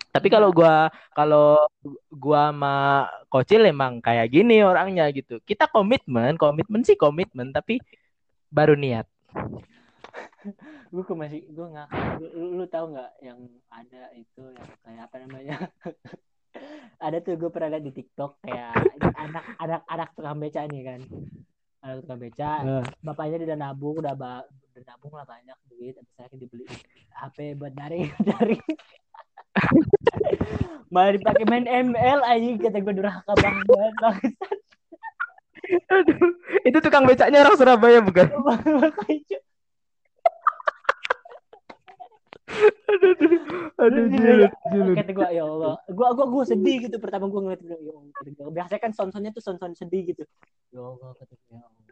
Tapi 0.10 0.28
kalau 0.34 0.50
gua 0.50 0.90
kalau 1.13 1.62
gua 2.10 2.50
sama 2.50 2.76
Kocil 3.30 3.70
emang 3.70 4.02
kayak 4.02 4.34
gini 4.34 4.66
orangnya 4.66 5.06
gitu. 5.13 5.38
Kita 5.46 5.70
komitmen, 5.70 6.34
komitmen 6.42 6.82
sih 6.82 6.98
komitmen, 6.98 7.54
tapi 7.54 7.78
baru 8.50 8.74
niat. 8.74 9.06
gue 10.94 11.04
masih 11.16 11.42
gue 11.52 11.68
nggak 11.68 11.90
lu, 12.22 12.58
lu 12.62 12.66
tahu 12.70 12.96
nggak 12.96 13.12
yang 13.24 13.40
ada 13.68 14.04
itu 14.16 14.44
yang 14.56 14.70
kayak 14.84 15.02
apa 15.10 15.16
namanya 15.26 15.56
ada 17.06 17.18
tuh 17.22 17.36
gue 17.38 17.50
pernah 17.52 17.78
lihat 17.78 17.86
di 17.86 17.94
TikTok 17.94 18.42
kayak 18.42 18.74
anak 19.28 19.46
anak 19.60 19.82
anak 19.86 20.10
tukang 20.16 20.40
beca 20.40 20.62
nih 20.66 20.84
kan 20.86 21.02
anak 21.84 21.96
tukang 22.04 22.20
beca. 22.20 22.52
Bapaknya 23.06 23.44
udah 23.46 23.58
nabung 23.60 23.96
udah 24.02 24.13
ba 24.18 24.44
udah 24.78 24.84
nabung 24.94 25.13
lah 25.18 25.26
banyak 25.26 25.58
duit 25.74 25.98
habis 25.98 26.13
akhirnya 26.22 26.38
dibeli 26.46 26.66
HP 27.10 27.58
buat 27.58 27.74
daring 27.74 28.13
daring 28.30 28.62
malah 30.94 31.18
dipakai 31.18 31.46
main 31.50 31.66
ML 31.66 32.20
aja 32.22 32.50
kata 32.62 32.78
gue 32.86 32.94
durhaka 32.94 33.34
banget 33.42 33.66
banget 33.98 34.34
Aduh, 35.68 36.32
itu 36.63 36.78
tukang 36.80 37.04
becaknya 37.04 37.44
orang 37.44 37.58
Surabaya 37.60 38.00
bukan? 38.00 38.24
Makanya, 38.40 39.40
Aduh, 42.88 43.12
aduh. 43.13 43.41
Aduh, 43.78 44.04
iya. 44.10 44.50
Cil. 44.72 44.88
kata 44.96 45.12
gue 45.13 45.30
ya 45.38 45.43
Allah 45.46 45.76
gue 45.86 46.08
gua 46.17 46.26
gua 46.28 46.43
sedih 46.43 46.78
gitu 46.89 46.98
pertama 46.98 47.30
gue 47.30 47.41
ngeliat 47.43 47.62
ya 47.62 47.78
Allah 47.78 48.54
biasanya 48.54 48.82
kan 48.82 48.91
son-sonnya 48.96 49.32
tuh 49.36 49.43
son-son 49.43 49.78
sedih 49.78 50.13
gitu 50.15 50.24
ya 50.74 50.82
Allah 50.82 51.13
kata 51.13 51.34
gue 51.36 51.54
ya 51.54 51.62
Allah 51.62 51.84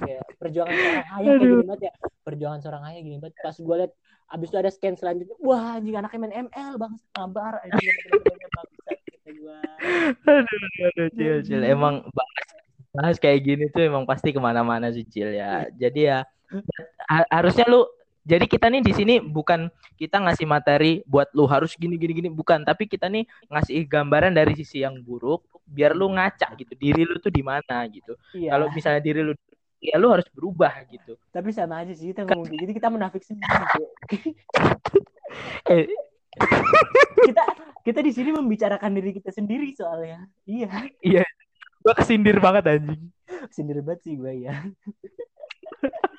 kayak 0.00 0.22
perjuangan 0.38 0.74
seorang 0.74 1.06
ayah 1.10 1.30
kayak 1.30 1.40
gini 1.42 1.54
banget 1.66 1.80
ya 1.82 1.92
perjuangan 2.22 2.60
seorang 2.62 2.82
ayah 2.90 3.00
gini 3.02 3.16
banget 3.18 3.34
pas 3.42 3.56
gue 3.58 3.76
liat 3.78 3.92
abis 4.30 4.46
itu 4.50 4.56
ada 4.58 4.70
scan 4.70 4.94
selanjutnya 4.94 5.36
wah 5.42 5.78
anjing 5.78 5.96
anaknya 5.98 6.18
main 6.22 6.34
ML 6.46 6.72
bang 6.78 6.92
sabar 7.10 7.52
anjing 7.62 7.90
gue 9.30 9.58
Aduh, 10.26 10.86
aduh, 10.90 11.08
Cil, 11.14 11.36
Cil. 11.46 11.62
Emang 11.62 12.02
bahas, 12.10 12.46
bahas 12.90 13.16
kayak 13.22 13.40
gini 13.46 13.64
tuh 13.70 13.86
emang 13.86 14.04
pasti 14.04 14.34
ke 14.34 14.40
mana-mana 14.42 14.90
sih, 14.90 15.06
Cil 15.06 15.32
ya. 15.32 15.70
Jadi 15.70 16.10
ya 16.10 16.26
ha- 17.06 17.28
harusnya 17.30 17.64
lu. 17.70 17.86
Jadi 18.30 18.46
kita 18.46 18.70
nih 18.70 18.78
di 18.78 18.92
sini 18.94 19.14
bukan 19.18 19.66
kita 19.98 20.22
ngasih 20.22 20.46
materi 20.46 21.02
buat 21.02 21.34
lu 21.34 21.50
harus 21.50 21.74
gini 21.74 21.98
gini 21.98 22.14
gini 22.14 22.28
bukan, 22.30 22.62
tapi 22.62 22.86
kita 22.86 23.10
nih 23.10 23.26
ngasih 23.50 23.82
gambaran 23.90 24.30
dari 24.30 24.54
sisi 24.54 24.86
yang 24.86 25.02
buruk 25.02 25.42
biar 25.66 25.98
lu 25.98 26.14
ngaca 26.14 26.54
gitu 26.54 26.78
diri 26.78 27.02
lu 27.02 27.18
tuh 27.18 27.34
di 27.34 27.42
mana 27.42 27.82
gitu. 27.90 28.14
iya 28.38 28.54
Kalau 28.54 28.70
misalnya 28.70 29.02
diri 29.02 29.26
lu 29.26 29.34
ya 29.82 29.98
lu 29.98 30.12
harus 30.12 30.28
berubah 30.30 30.84
gitu. 30.92 31.16
tapi 31.32 31.56
sama 31.56 31.80
aja 31.80 31.96
sih 31.96 32.12
kita 32.12 32.28
ngomong 32.28 32.52
kayak 32.52 32.60
gitu 32.68 32.72
kita 32.78 32.88
menafik 32.92 33.22
sendiri. 33.26 33.64
Eh, 35.70 35.86
kita 37.22 37.44
kita 37.86 38.00
di 38.02 38.10
sini 38.10 38.34
membicarakan 38.34 38.98
diri 38.98 39.14
kita 39.14 39.30
sendiri 39.30 39.70
soalnya 39.78 40.26
iya 40.42 41.22
gua 41.86 41.94
kesindir 41.94 42.42
banget 42.42 42.66
anjing. 42.66 43.14
sendiri 43.54 43.78
banget 43.80 44.00
sih 44.04 44.14
gue 44.18 44.50
ya 44.50 44.58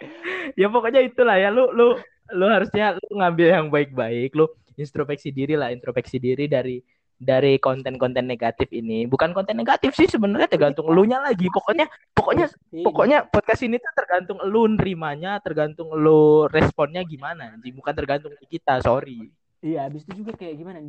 ya 0.60 0.66
pokoknya 0.70 1.00
itulah 1.04 1.36
ya. 1.36 1.48
Lu 1.52 1.70
lu 1.72 1.96
lu 2.30 2.46
harusnya 2.46 2.96
lu 2.96 3.20
ngambil 3.20 3.48
yang 3.50 3.66
baik-baik. 3.68 4.34
Lu 4.34 4.48
introspeksi 4.76 5.30
diri 5.34 5.54
lah 5.58 5.70
introspeksi 5.74 6.16
diri 6.16 6.48
dari 6.48 6.80
dari 7.20 7.60
konten-konten 7.60 8.24
negatif 8.24 8.72
ini. 8.72 9.04
Bukan 9.04 9.36
konten 9.36 9.60
negatif 9.60 9.92
sih 9.92 10.08
sebenarnya 10.08 10.48
tergantung 10.48 10.88
elunya 10.88 11.20
lagi. 11.20 11.52
Pokoknya 11.52 11.86
pokoknya 12.16 12.46
Iya, 12.72 12.84
pokoknya 12.86 13.18
podcast 13.28 13.62
ini 13.66 13.76
tuh 13.76 13.92
tergantung 13.92 14.38
lu 14.48 14.64
nerimanya 14.72 15.36
tergantung 15.44 15.92
lu 15.92 16.48
responnya 16.48 17.04
gimana 17.04 17.56
anjing. 17.56 17.76
Bukan 17.76 17.92
tergantung 17.92 18.32
kita 18.48 18.80
sorry. 18.80 19.28
Iya 19.60 19.90
habis 19.90 20.08
itu 20.08 20.24
juga 20.24 20.32
kayak 20.40 20.56
gimana? 20.56 20.80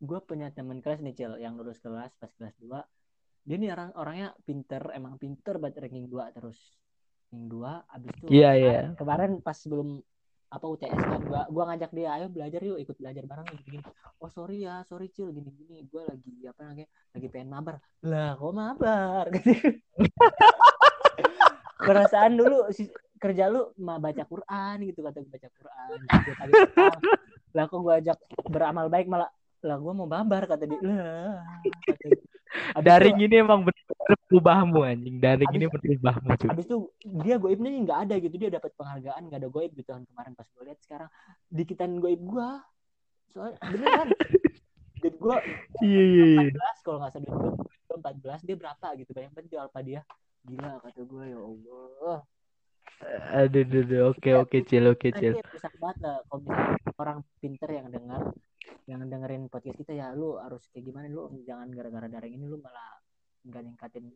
Gue 0.00 0.18
punya 0.24 0.48
teman 0.48 0.80
kelas 0.80 1.04
nih 1.04 1.12
cel 1.12 1.36
yang 1.36 1.60
lulus 1.60 1.76
kelas 1.80 2.16
pas 2.16 2.32
kelas 2.40 2.56
2 2.60 2.80
dia 3.44 3.60
nih 3.60 3.70
orang 3.76 3.90
orangnya 4.00 4.28
pinter 4.48 4.88
emang 4.96 5.20
pinter 5.20 5.60
banget 5.60 5.84
ranking 5.84 6.08
2 6.08 6.32
terus 6.32 6.56
ranking 7.34 7.50
2 7.50 7.94
abis 7.98 8.10
itu 8.14 8.26
Iya, 8.30 8.50
iya. 8.54 8.78
kemarin 8.94 9.42
pas 9.42 9.56
sebelum 9.58 9.98
apa 10.54 10.70
UTS 10.70 10.94
kan 10.94 11.18
gua 11.26 11.42
gua 11.50 11.66
ngajak 11.74 11.90
dia 11.90 12.14
ayo 12.14 12.30
belajar 12.30 12.62
yuk 12.62 12.78
ikut 12.78 12.94
belajar 12.94 13.26
bareng 13.26 13.42
gini 13.50 13.62
gini. 13.66 13.82
Oh 14.22 14.30
sorry 14.30 14.62
ya 14.62 14.86
sorry 14.86 15.10
cil. 15.10 15.34
Gini 15.34 15.50
gini. 15.50 15.82
Gua 15.90 16.06
lagi 16.06 16.30
apa 16.46 16.60
namanya 16.62 16.86
lagi 17.10 17.26
pengen 17.26 17.50
mabar. 17.50 17.82
Lah 18.06 18.38
kok 18.38 18.54
mabar? 18.54 19.26
Perasaan 21.84 22.38
dulu 22.38 22.70
si, 22.70 22.86
kerja 23.18 23.50
lu 23.50 23.74
mah 23.82 23.98
baca 23.98 24.22
Quran 24.22 24.76
gitu 24.86 25.02
kata 25.02 25.18
gua 25.26 25.32
baca 25.34 25.48
Quran 25.50 25.88
gitu, 26.06 26.30
tadi 26.38 26.52
petang. 26.54 27.00
lah 27.54 27.64
kok 27.66 27.80
gua 27.82 27.94
ajak 27.98 28.18
beramal 28.46 28.86
baik 28.86 29.10
malah 29.10 29.30
lah 29.58 29.76
gua 29.82 29.90
mau 29.90 30.06
mabar 30.06 30.46
kata 30.46 30.70
dia. 30.70 30.78
Lah 30.78 31.42
kata 31.82 32.14
daring 32.82 33.18
ini 33.18 33.34
emang 33.42 33.66
bener-bener 33.66 34.18
berubahmu 34.30 34.80
anjing. 34.84 35.16
Daring 35.18 35.50
Abis- 35.50 35.58
ini 35.58 35.66
berubahmu 35.70 36.28
cuy. 36.38 36.48
Habis 36.50 36.64
itu 36.66 36.76
dia 37.24 37.36
goibnya 37.38 37.70
nih 37.70 37.80
nggak 37.86 38.00
ada 38.08 38.14
gitu. 38.20 38.34
Dia 38.38 38.50
dapat 38.54 38.70
penghargaan 38.78 39.22
nggak 39.30 39.40
ada 39.42 39.50
goib 39.50 39.70
gitu 39.74 39.88
tahun 39.90 40.04
kemarin 40.10 40.32
pas 40.38 40.46
gue 40.46 40.64
lihat 40.66 40.80
sekarang. 40.82 41.10
Dikitan 41.50 41.90
goib 41.98 42.20
gue 42.22 42.48
soalnya 43.34 43.58
beneran 43.66 44.08
dan 45.02 45.14
gue 45.18 45.36
iya 45.82 46.02
iya 46.06 46.24
iya. 46.38 46.54
14 46.54 46.86
kalau 46.86 46.98
nggak 47.02 47.12
salah 47.12 47.26
gue 47.26 47.96
14 47.98 48.46
dia 48.46 48.56
berapa 48.56 48.86
gitu. 48.98 49.10
Banyak 49.10 49.30
banget 49.34 49.48
di 49.50 49.56
alpa 49.58 49.80
dia. 49.82 50.00
Gila 50.44 50.70
kata 50.82 51.02
gue 51.02 51.24
ya 51.28 51.40
Allah. 51.40 52.18
Aduh 53.34 53.62
aduh, 53.66 53.82
aduh. 53.84 54.00
oke 54.14 54.30
oke 54.38 54.58
cil 54.64 54.84
oke 54.88 55.08
cil. 55.18 55.34
dia 55.36 55.44
rusak 55.50 55.74
banget 55.82 55.98
lah 56.06 56.16
kalau 56.30 56.40
misalnya 56.46 56.78
orang 56.96 57.18
pinter 57.42 57.68
yang 57.68 57.86
dengar 57.90 58.22
yang 58.84 59.04
dengerin 59.08 59.48
podcast 59.48 59.80
kita 59.80 59.92
ya 59.96 60.12
lu 60.12 60.36
harus 60.40 60.64
kayak 60.72 60.84
gimana 60.88 61.08
lu 61.08 61.28
jangan 61.44 61.72
gara-gara 61.72 62.06
daring 62.08 62.36
ini 62.36 62.46
lu 62.48 62.60
malah 62.60 63.00
nggak 63.44 63.62
ningkatin 63.64 64.12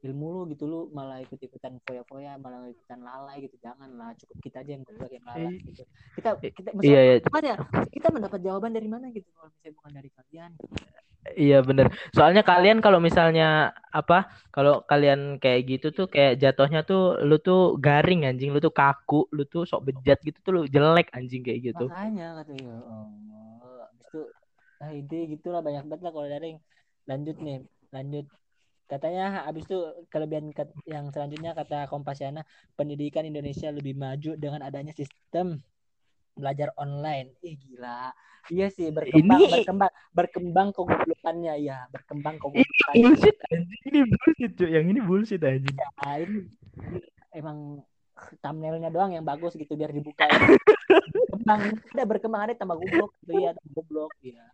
ilmu 0.00 0.26
lu 0.32 0.40
gitu 0.56 0.64
lu 0.64 0.80
malah 0.96 1.20
ikut-ikutan 1.20 1.76
foya-foya 1.84 2.40
malah 2.40 2.64
ikutan 2.72 3.04
lalai 3.04 3.44
gitu. 3.44 3.60
Jangan 3.60 4.00
lah 4.00 4.16
cukup 4.16 4.36
kita 4.40 4.64
aja 4.64 4.70
yang 4.72 4.82
goblok 4.88 5.12
yang 5.12 5.26
lalai 5.28 5.60
gitu. 5.60 5.84
Kita 6.16 6.28
kita 6.40 6.68
iya 6.80 7.00
iya. 7.04 7.16
ya? 7.20 7.56
Kita 7.92 8.08
mendapat 8.08 8.40
jawaban 8.40 8.72
dari 8.72 8.88
mana 8.88 9.12
gitu 9.12 9.28
kalau 9.36 9.52
misalnya 9.52 9.74
bukan 9.76 9.92
dari 9.92 10.10
kalian 10.16 10.52
Iya 11.36 11.60
bener. 11.60 11.92
Soalnya 12.16 12.40
kalian 12.40 12.80
kalau 12.80 12.96
misalnya 12.96 13.76
apa, 13.92 14.32
kalau 14.48 14.80
kalian 14.88 15.36
kayak 15.36 15.68
gitu 15.68 15.92
tuh 15.92 16.06
kayak 16.08 16.40
jatuhnya 16.40 16.80
tuh 16.82 17.20
lu 17.20 17.36
tuh 17.36 17.76
garing 17.76 18.24
anjing, 18.24 18.50
lu 18.50 18.58
tuh 18.58 18.72
kaku, 18.72 19.28
lu 19.36 19.44
tuh 19.44 19.68
sok 19.68 19.92
bejat 19.92 20.16
gitu 20.24 20.40
tuh 20.40 20.52
lu 20.56 20.62
jelek 20.64 21.12
anjing 21.12 21.44
kayak 21.44 21.60
gitu. 21.70 21.92
makanya 21.92 22.40
kata 22.40 22.52
ya 22.56 22.72
Allah. 22.72 23.04
habis 23.60 23.79
itu 24.10 24.26
ah 24.82 24.90
ide 24.90 25.30
gitulah 25.30 25.62
banyak 25.62 25.86
banget 25.86 26.02
lah 26.02 26.12
kalau 26.12 26.26
daring 26.26 26.58
lanjut 27.06 27.36
nih 27.38 27.62
lanjut. 27.94 28.26
Katanya 28.90 29.46
habis 29.46 29.70
itu 29.70 29.78
kelebihan 30.10 30.50
kat- 30.50 30.74
yang 30.82 31.14
selanjutnya 31.14 31.54
kata 31.54 31.86
Kompasiana 31.86 32.42
pendidikan 32.74 33.22
Indonesia 33.22 33.70
lebih 33.70 33.94
maju 33.94 34.34
dengan 34.34 34.66
adanya 34.66 34.90
sistem 34.90 35.62
belajar 36.34 36.74
online. 36.74 37.38
Ih 37.46 37.54
gila. 37.54 38.10
Iya 38.50 38.66
sih 38.66 38.90
berkembang 38.90 39.46
Ini- 39.46 39.52
berkembang 39.62 39.92
berkembang 40.10 40.68
kegoblokannya 40.74 41.54
ya 41.62 41.86
berkembang 41.94 42.34
Ini 42.34 42.42
kegoblokannya 42.42 42.98
bullshit 42.98 43.36
anjing, 43.46 43.82
ini 43.86 44.00
bullshit 44.10 44.52
cuy. 44.58 44.68
Yang 44.74 44.86
ini 44.90 45.00
bullshit 45.06 45.42
anjing. 45.46 45.76
Ah, 46.02 46.16
ini 46.18 46.38
emang 47.30 47.86
thumbnailnya 48.42 48.90
doang 48.90 49.14
yang 49.14 49.22
bagus 49.22 49.54
gitu 49.54 49.78
biar 49.78 49.94
dibuka 49.94 50.26
ya. 50.26 50.34
berkembang 51.18 51.62
ada 51.94 52.02
berkembang 52.10 52.42
ada 52.44 52.54
tambah 52.60 52.76
goblok 52.80 53.10
gitu 53.22 53.32
ya 53.44 53.50
tambah 53.56 53.72
goblok 53.76 54.12
ya 54.22 54.44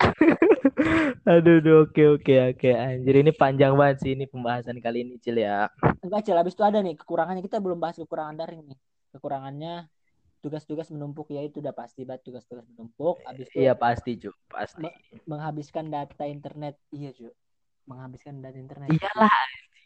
Aduh, 1.32 1.58
aduh, 1.60 1.76
oke 1.88 2.02
oke 2.20 2.34
oke 2.52 2.70
anjir 2.70 3.14
ini 3.22 3.32
panjang 3.32 3.72
banget 3.80 3.96
sih 4.04 4.10
ini 4.16 4.24
pembahasan 4.28 4.78
kali 4.84 4.98
ini 5.04 5.14
Cil 5.24 5.36
ya. 5.40 5.66
enggak 6.04 6.20
cil 6.24 6.36
habis 6.40 6.54
itu 6.56 6.64
ada 6.68 6.78
nih 6.86 6.94
kekurangannya 7.00 7.42
kita 7.46 7.58
belum 7.64 7.78
bahas 7.82 7.96
kekurangan 8.02 8.36
daring 8.40 8.62
nih 8.70 8.78
kekurangannya 9.12 9.72
tugas-tugas 10.42 10.88
menumpuk 10.94 11.26
ya 11.36 11.40
itu 11.48 11.56
udah 11.62 11.74
pasti 11.80 12.00
banget 12.08 12.22
tugas-tugas 12.28 12.66
menumpuk 12.72 13.16
habis 13.28 13.48
itu 13.50 13.60
Iya 13.60 13.72
pasti 13.74 14.10
cuy, 14.22 14.34
pasti. 14.54 14.86
menghabiskan 15.30 15.86
data 15.94 16.24
internet 16.36 16.74
iya 16.96 17.10
cuy 17.18 17.32
menghabiskan 17.90 18.34
data 18.44 18.58
internet 18.64 18.90
Iyalah, 18.94 19.36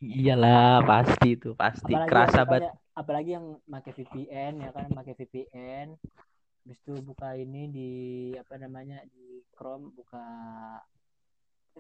iyalah 0.02 0.74
pasti 0.84 1.28
itu 1.36 1.50
pasti. 1.56 1.92
apalagi 1.94 2.10
Kerasa 2.10 2.40
banget. 2.44 2.72
Apalagi 3.00 3.32
yang 3.32 3.56
pakai 3.64 3.92
VPN 3.96 4.60
ya 4.60 4.70
kan 4.70 4.92
pakai 4.92 5.16
VPN 5.16 5.96
habis 6.60 6.78
itu 6.84 6.92
buka 7.00 7.32
ini 7.32 7.72
di 7.72 7.90
apa 8.36 8.60
namanya 8.60 9.00
di 9.08 9.40
Chrome 9.56 9.96
buka 9.96 10.20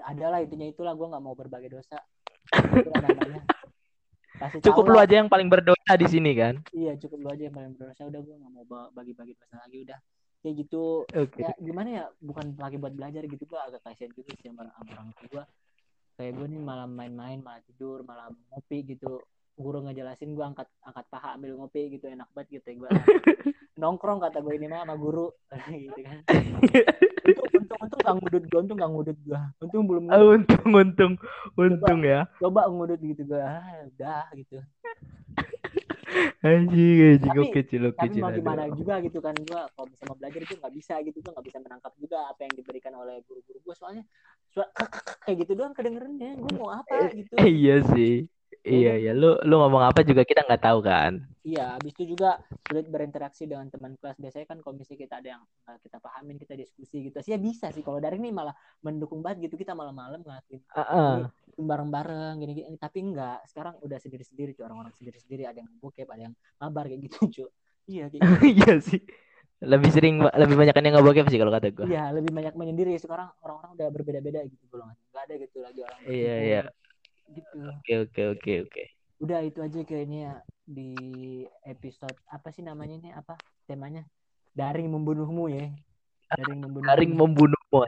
adalah 0.00 0.40
intinya 0.40 0.64
itulah 0.64 0.96
gue 0.96 1.04
nggak 1.04 1.20
mau 1.20 1.36
berbagi 1.36 1.68
dosa. 1.68 1.98
Kasih 4.40 4.64
Cukup 4.64 4.88
lu 4.88 4.96
lah. 4.96 5.04
aja 5.04 5.20
yang 5.20 5.28
paling 5.28 5.52
berdosa 5.52 5.92
di 6.00 6.06
sini 6.08 6.32
kan. 6.32 6.56
iya 6.72 6.96
cukup 6.96 7.18
lu 7.20 7.28
aja 7.28 7.42
yang 7.50 7.56
paling 7.56 7.72
berdosa. 7.76 8.08
Udah 8.08 8.20
gue 8.24 8.34
nggak 8.40 8.52
mau 8.56 8.64
ba- 8.64 8.90
bagi-bagi 8.96 9.36
dosa 9.36 9.60
lagi 9.60 9.84
udah. 9.84 9.98
Kayak 10.40 10.54
gitu. 10.64 11.04
Oke. 11.04 11.44
ya 11.44 11.52
gimana 11.60 11.88
ya 11.92 12.04
bukan 12.24 12.56
lagi 12.56 12.80
buat 12.80 12.96
belajar 12.96 13.22
gitu 13.28 13.44
gue 13.44 13.60
agak 13.60 13.84
kasihan 13.84 14.08
gitu 14.16 14.30
sih 14.40 14.48
sama 14.48 14.64
sama 14.72 14.90
orang 14.96 15.10
tua. 15.28 15.42
Kayak 16.16 16.32
gue 16.40 16.46
nih 16.56 16.62
malam 16.64 16.90
main-main 16.96 17.38
malah 17.44 17.60
tidur 17.68 18.00
malah 18.08 18.32
ngopi 18.48 18.96
gitu 18.96 19.20
guru 19.54 19.78
ngejelasin 19.82 20.32
gue 20.32 20.44
angkat 20.44 20.68
angkat 20.80 21.04
paha 21.06 21.34
ambil 21.34 21.56
ngopi 21.56 21.90
gitu 21.90 22.06
enak 22.06 22.28
banget 22.30 22.60
gitu 22.60 22.80
gue 22.80 22.90
nongkrong 23.80 24.20
kata 24.20 24.38
gue 24.40 24.54
ini 24.54 24.68
mah 24.68 24.84
sama 24.84 24.92
guru. 24.94 25.32
Gitu 25.72 26.00
kan. 26.04 26.20
Untung 27.30 27.48
untung 27.56 27.78
untung 27.80 28.00
gak 28.04 28.16
ngudut 28.20 28.44
gue 28.44 28.58
untung 28.60 28.76
gak 28.76 28.90
ngudut 28.92 29.18
gue 29.22 29.40
untung 29.62 29.84
belum 29.88 30.04
Ah, 30.08 30.20
untung 30.20 30.68
untung 30.74 31.12
untung 31.56 32.00
ya. 32.02 32.28
coba 32.36 32.68
ngudut 32.68 33.00
gitu 33.00 33.22
gue 33.24 33.40
ah, 33.40 33.64
udah 33.88 34.24
gitu. 34.34 34.60
Anjing, 36.42 36.96
anjing 37.14 37.30
Tapi- 37.30 37.40
oke 37.46 37.60
Cil, 37.64 37.82
oke 37.86 37.96
tapi 37.96 38.18
mau 38.18 38.32
gimana 38.32 38.66
juga 38.74 38.98
gitu 38.98 39.18
kan 39.20 39.32
gue 39.32 39.60
kalau 39.70 39.86
bisa 39.86 40.02
mau 40.04 40.16
belajar 40.18 40.40
itu 40.42 40.54
nggak 40.56 40.74
bisa 40.74 40.94
gitu 41.00 41.16
gue 41.20 41.30
nggak 41.30 41.46
bisa 41.46 41.58
menangkap 41.60 41.92
juga 41.96 42.18
apa 42.26 42.40
yang 42.42 42.54
diberikan 42.56 42.92
oleh 42.96 43.22
guru-guru 43.24 43.58
gue 43.62 43.74
soalnya 43.78 44.02
suara 44.50 44.68
kayak 45.22 45.36
gitu 45.40 45.52
doang 45.54 45.72
kedengerannya. 45.72 46.36
Gue 46.36 46.52
mau 46.58 46.74
apa 46.74 47.14
gitu. 47.14 47.32
Eh, 47.38 47.48
iya 47.48 47.80
sih. 47.86 48.26
Iya 48.60 48.92
iya, 49.00 49.10
lu 49.16 49.40
lu 49.48 49.54
ngomong 49.56 49.82
apa 49.88 50.00
juga 50.04 50.22
kita 50.26 50.44
nggak 50.44 50.62
tahu 50.62 50.78
kan. 50.84 51.12
iya 51.40 51.72
habis 51.72 51.96
itu 51.96 52.04
juga 52.12 52.36
sulit 52.68 52.84
berinteraksi 52.84 53.48
dengan 53.48 53.64
teman 53.72 53.96
kelas. 53.96 54.20
Biasanya 54.20 54.44
kan 54.44 54.58
komisi 54.60 54.92
kita 54.92 55.24
ada 55.24 55.40
yang 55.40 55.42
kita 55.80 55.96
pahamin 55.96 56.36
kita 56.36 56.52
diskusi 56.52 57.08
gitu 57.08 57.16
sih 57.24 57.32
ya 57.32 57.40
bisa 57.40 57.72
sih. 57.72 57.80
Kalau 57.80 57.96
dari 57.96 58.20
ini 58.20 58.28
malah 58.28 58.52
mendukung 58.84 59.24
banget 59.24 59.48
gitu. 59.48 59.56
Kita 59.64 59.72
malam 59.72 59.96
malam 59.96 60.20
ngelakuin 60.20 60.60
Heeh. 60.76 61.14
bareng-bareng 61.56 62.36
gini-gini. 62.44 62.76
Tapi 62.76 62.98
enggak 63.00 63.40
sekarang 63.48 63.80
udah 63.80 63.96
sendiri-sendiri 63.96 64.52
cuy. 64.52 64.64
Orang-orang 64.68 64.92
sendiri-sendiri. 64.92 65.48
Ada 65.48 65.64
yang 65.64 65.70
bokep 65.80 66.08
ada 66.12 66.22
yang 66.28 66.34
mabar 66.60 66.84
kayak 66.92 67.00
gitu 67.08 67.18
cuy. 67.32 67.50
Iya 67.88 68.04
kayak 68.12 68.20
gitu. 68.20 68.44
Iya 68.60 68.72
sih. 68.84 69.00
lebih 69.60 69.90
sering 69.92 70.24
lebih 70.24 70.56
banyak 70.56 70.72
yang 70.72 70.92
nggak 70.96 71.04
bokep 71.08 71.26
sih 71.28 71.36
kalau 71.40 71.52
kata 71.52 71.68
gue 71.72 71.84
iya 71.88 72.12
lebih 72.12 72.32
banyak 72.36 72.52
menyendiri. 72.56 72.92
Sekarang 73.00 73.32
orang-orang 73.40 73.76
udah 73.80 73.88
berbeda-beda 73.92 74.40
gitu 74.44 74.64
golongan 74.68 74.96
nggak 75.12 75.22
ada 75.24 75.34
gitu 75.40 75.58
lagi 75.64 75.80
orang 75.84 75.98
iya 76.04 76.34
iya 76.40 76.60
gitu. 77.32 77.58
Oke 77.80 77.94
oke 78.06 78.22
oke 78.36 78.52
oke. 78.66 78.84
Udah 79.20 79.40
itu 79.44 79.58
aja 79.60 79.80
kayaknya 79.84 80.42
di 80.64 80.94
episode 81.66 82.16
apa 82.30 82.48
sih 82.50 82.64
namanya 82.64 82.94
ini? 82.96 83.10
Apa 83.12 83.36
temanya? 83.68 84.06
Daring 84.54 84.90
membunuhmu 84.90 85.50
ya. 85.50 85.70
Daring 86.34 86.60
membunuh 86.62 86.86
daring 86.86 87.12
membunuhmu. 87.14 87.80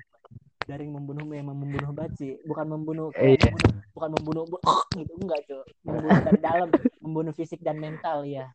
Daring 0.62 0.90
membunuhmu 0.94 1.32
yang 1.34 1.48
membunuh 1.50 1.90
sih. 2.14 2.38
Bukan 2.46 2.66
membunuh, 2.70 3.10
iya. 3.18 3.38
membunuh 3.50 3.82
bukan 3.92 4.10
membunuh 4.18 4.44
gitu 4.98 5.12
enggak 5.20 5.40
cuy 5.46 5.62
membunuh 5.84 6.10
dari 6.24 6.40
dalam 6.40 6.68
membunuh 7.04 7.32
fisik 7.36 7.60
dan 7.60 7.76
mental 7.78 8.24
ya 8.24 8.48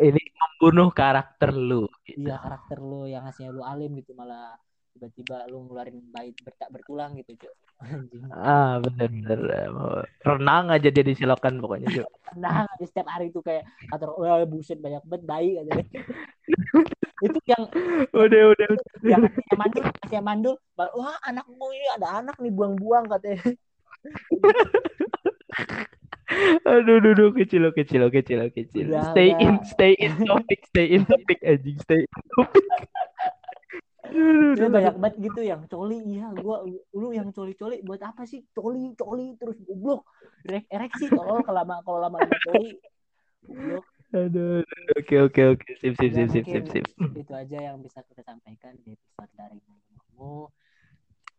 ini 0.00 0.18
membunuh 0.18 0.88
karakter 0.90 1.52
lu 1.52 1.86
gitu. 2.08 2.24
iya 2.24 2.40
karakter 2.40 2.80
lu 2.80 3.04
yang 3.04 3.22
aslinya 3.28 3.52
lu 3.52 3.62
alim 3.62 3.92
gitu 4.00 4.16
malah 4.16 4.56
tiba-tiba 4.98 5.46
lu 5.46 5.70
ngeluarin 5.70 6.02
bayi 6.10 6.34
bertak 6.42 6.66
bertulang 6.74 7.14
gitu 7.14 7.46
cok 7.46 7.54
ah 8.34 8.82
bener 8.82 9.06
bener. 9.06 9.38
Renang 10.26 10.74
aja 10.74 10.90
dia 10.90 11.04
disilokan 11.06 11.62
pokoknya 11.62 12.02
cok 12.02 12.10
renang 12.34 12.66
aja 12.66 12.84
setiap 12.90 13.06
hari 13.06 13.30
itu 13.30 13.38
kayak 13.38 13.62
atau 13.94 14.18
oh 14.18 14.42
buset 14.50 14.82
banyak 14.82 14.98
banget 15.06 15.22
bayi 15.22 15.62
aja 15.62 15.70
itu 17.26 17.38
yang 17.46 17.62
udah 18.10 18.42
udah 18.58 18.66
yang 19.06 19.22
masih 19.22 19.58
mandul 19.58 19.82
masih 20.02 20.18
mandul. 20.22 20.54
Wah 20.74 21.18
anak 21.22 21.46
gue 21.46 21.70
ini 21.74 21.86
ada 21.94 22.18
anak 22.22 22.34
nih 22.42 22.50
buang-buang 22.50 23.06
katanya 23.06 23.42
Aduh, 26.68 27.00
aduh, 27.00 27.16
aduh, 27.16 27.30
kecil, 27.32 27.72
kecil, 27.72 28.12
kecil, 28.12 28.52
kecil. 28.52 28.86
Udah, 28.92 29.16
stay 29.16 29.32
udah. 29.32 29.42
in, 29.48 29.54
stay 29.64 29.92
in 29.96 30.12
topic, 30.28 30.60
stay 30.68 30.86
in 30.92 31.02
topic, 31.08 31.40
anjing, 31.40 31.80
stay 31.80 32.04
in 32.04 32.20
topic. 32.36 32.64
Udah 34.12 34.68
banyak 34.68 34.96
banget 34.96 35.14
gitu 35.20 35.40
yang 35.44 35.62
coli, 35.68 35.98
iya, 36.04 36.32
gua, 36.34 36.64
lu 36.96 37.08
yang 37.12 37.32
coli-coli 37.32 37.84
buat 37.84 38.00
apa 38.00 38.24
sih? 38.24 38.44
Coli, 38.52 38.96
coli 38.96 39.36
terus 39.36 39.58
goblok, 39.64 40.08
ereksi, 40.48 41.08
kalau 41.12 41.40
lama 41.44 41.80
kalau 41.84 41.98
lama-lama 42.00 42.36
coli, 42.48 42.76
goblok. 43.44 43.84
Aduh, 44.08 44.64
oke, 44.96 45.16
oke, 45.28 45.42
oke, 45.52 45.68
sip, 45.76 45.92
sip, 46.00 46.12
sip, 46.16 46.28
sip, 46.32 46.44
sip, 46.48 46.64
sip. 46.72 46.84
Itu 47.12 47.36
aja 47.36 47.60
yang 47.60 47.84
bisa 47.84 48.00
kita 48.08 48.24
sampaikan 48.24 48.72
di 48.80 48.96
episode 48.96 49.32
dari 49.36 49.60
kamu. 49.60 50.48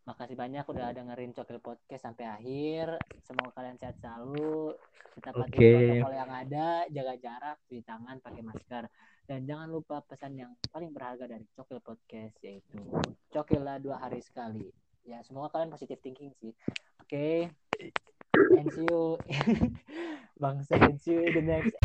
Makasih 0.06 0.38
banyak 0.38 0.66
udah 0.70 0.94
dengerin 0.94 1.34
Cokil 1.34 1.62
Podcast 1.62 2.06
sampai 2.06 2.30
akhir. 2.30 2.98
Semoga 3.26 3.58
kalian 3.58 3.78
sehat 3.78 3.98
selalu. 4.02 4.78
Tetap 5.18 5.34
patuhi 5.34 5.58
okay. 5.58 5.74
protokol 5.98 6.14
yang 6.14 6.32
ada, 6.34 6.68
jaga 6.94 7.14
jarak, 7.18 7.58
cuci 7.66 7.82
tangan, 7.82 8.18
pakai 8.22 8.42
masker. 8.46 8.84
Dan 9.30 9.46
jangan 9.46 9.70
lupa 9.70 10.02
pesan 10.02 10.42
yang 10.42 10.58
paling 10.74 10.90
berharga 10.90 11.30
dari 11.30 11.46
Cokil 11.54 11.78
Podcast 11.86 12.34
yaitu 12.42 12.82
Cokillah 13.30 13.78
dua 13.78 14.02
hari 14.02 14.26
sekali. 14.26 14.74
Ya, 15.06 15.22
semoga 15.22 15.54
kalian 15.54 15.70
positive 15.70 16.02
thinking 16.02 16.34
sih. 16.42 16.50
Oke. 17.06 17.46
Okay. 17.46 18.58
And 18.58 18.74
see 18.74 18.90
you. 18.90 19.22
Bangsa, 20.42 20.82
and 20.82 20.98
see 20.98 21.14
you 21.14 21.30
the 21.30 21.46
next 21.46 21.78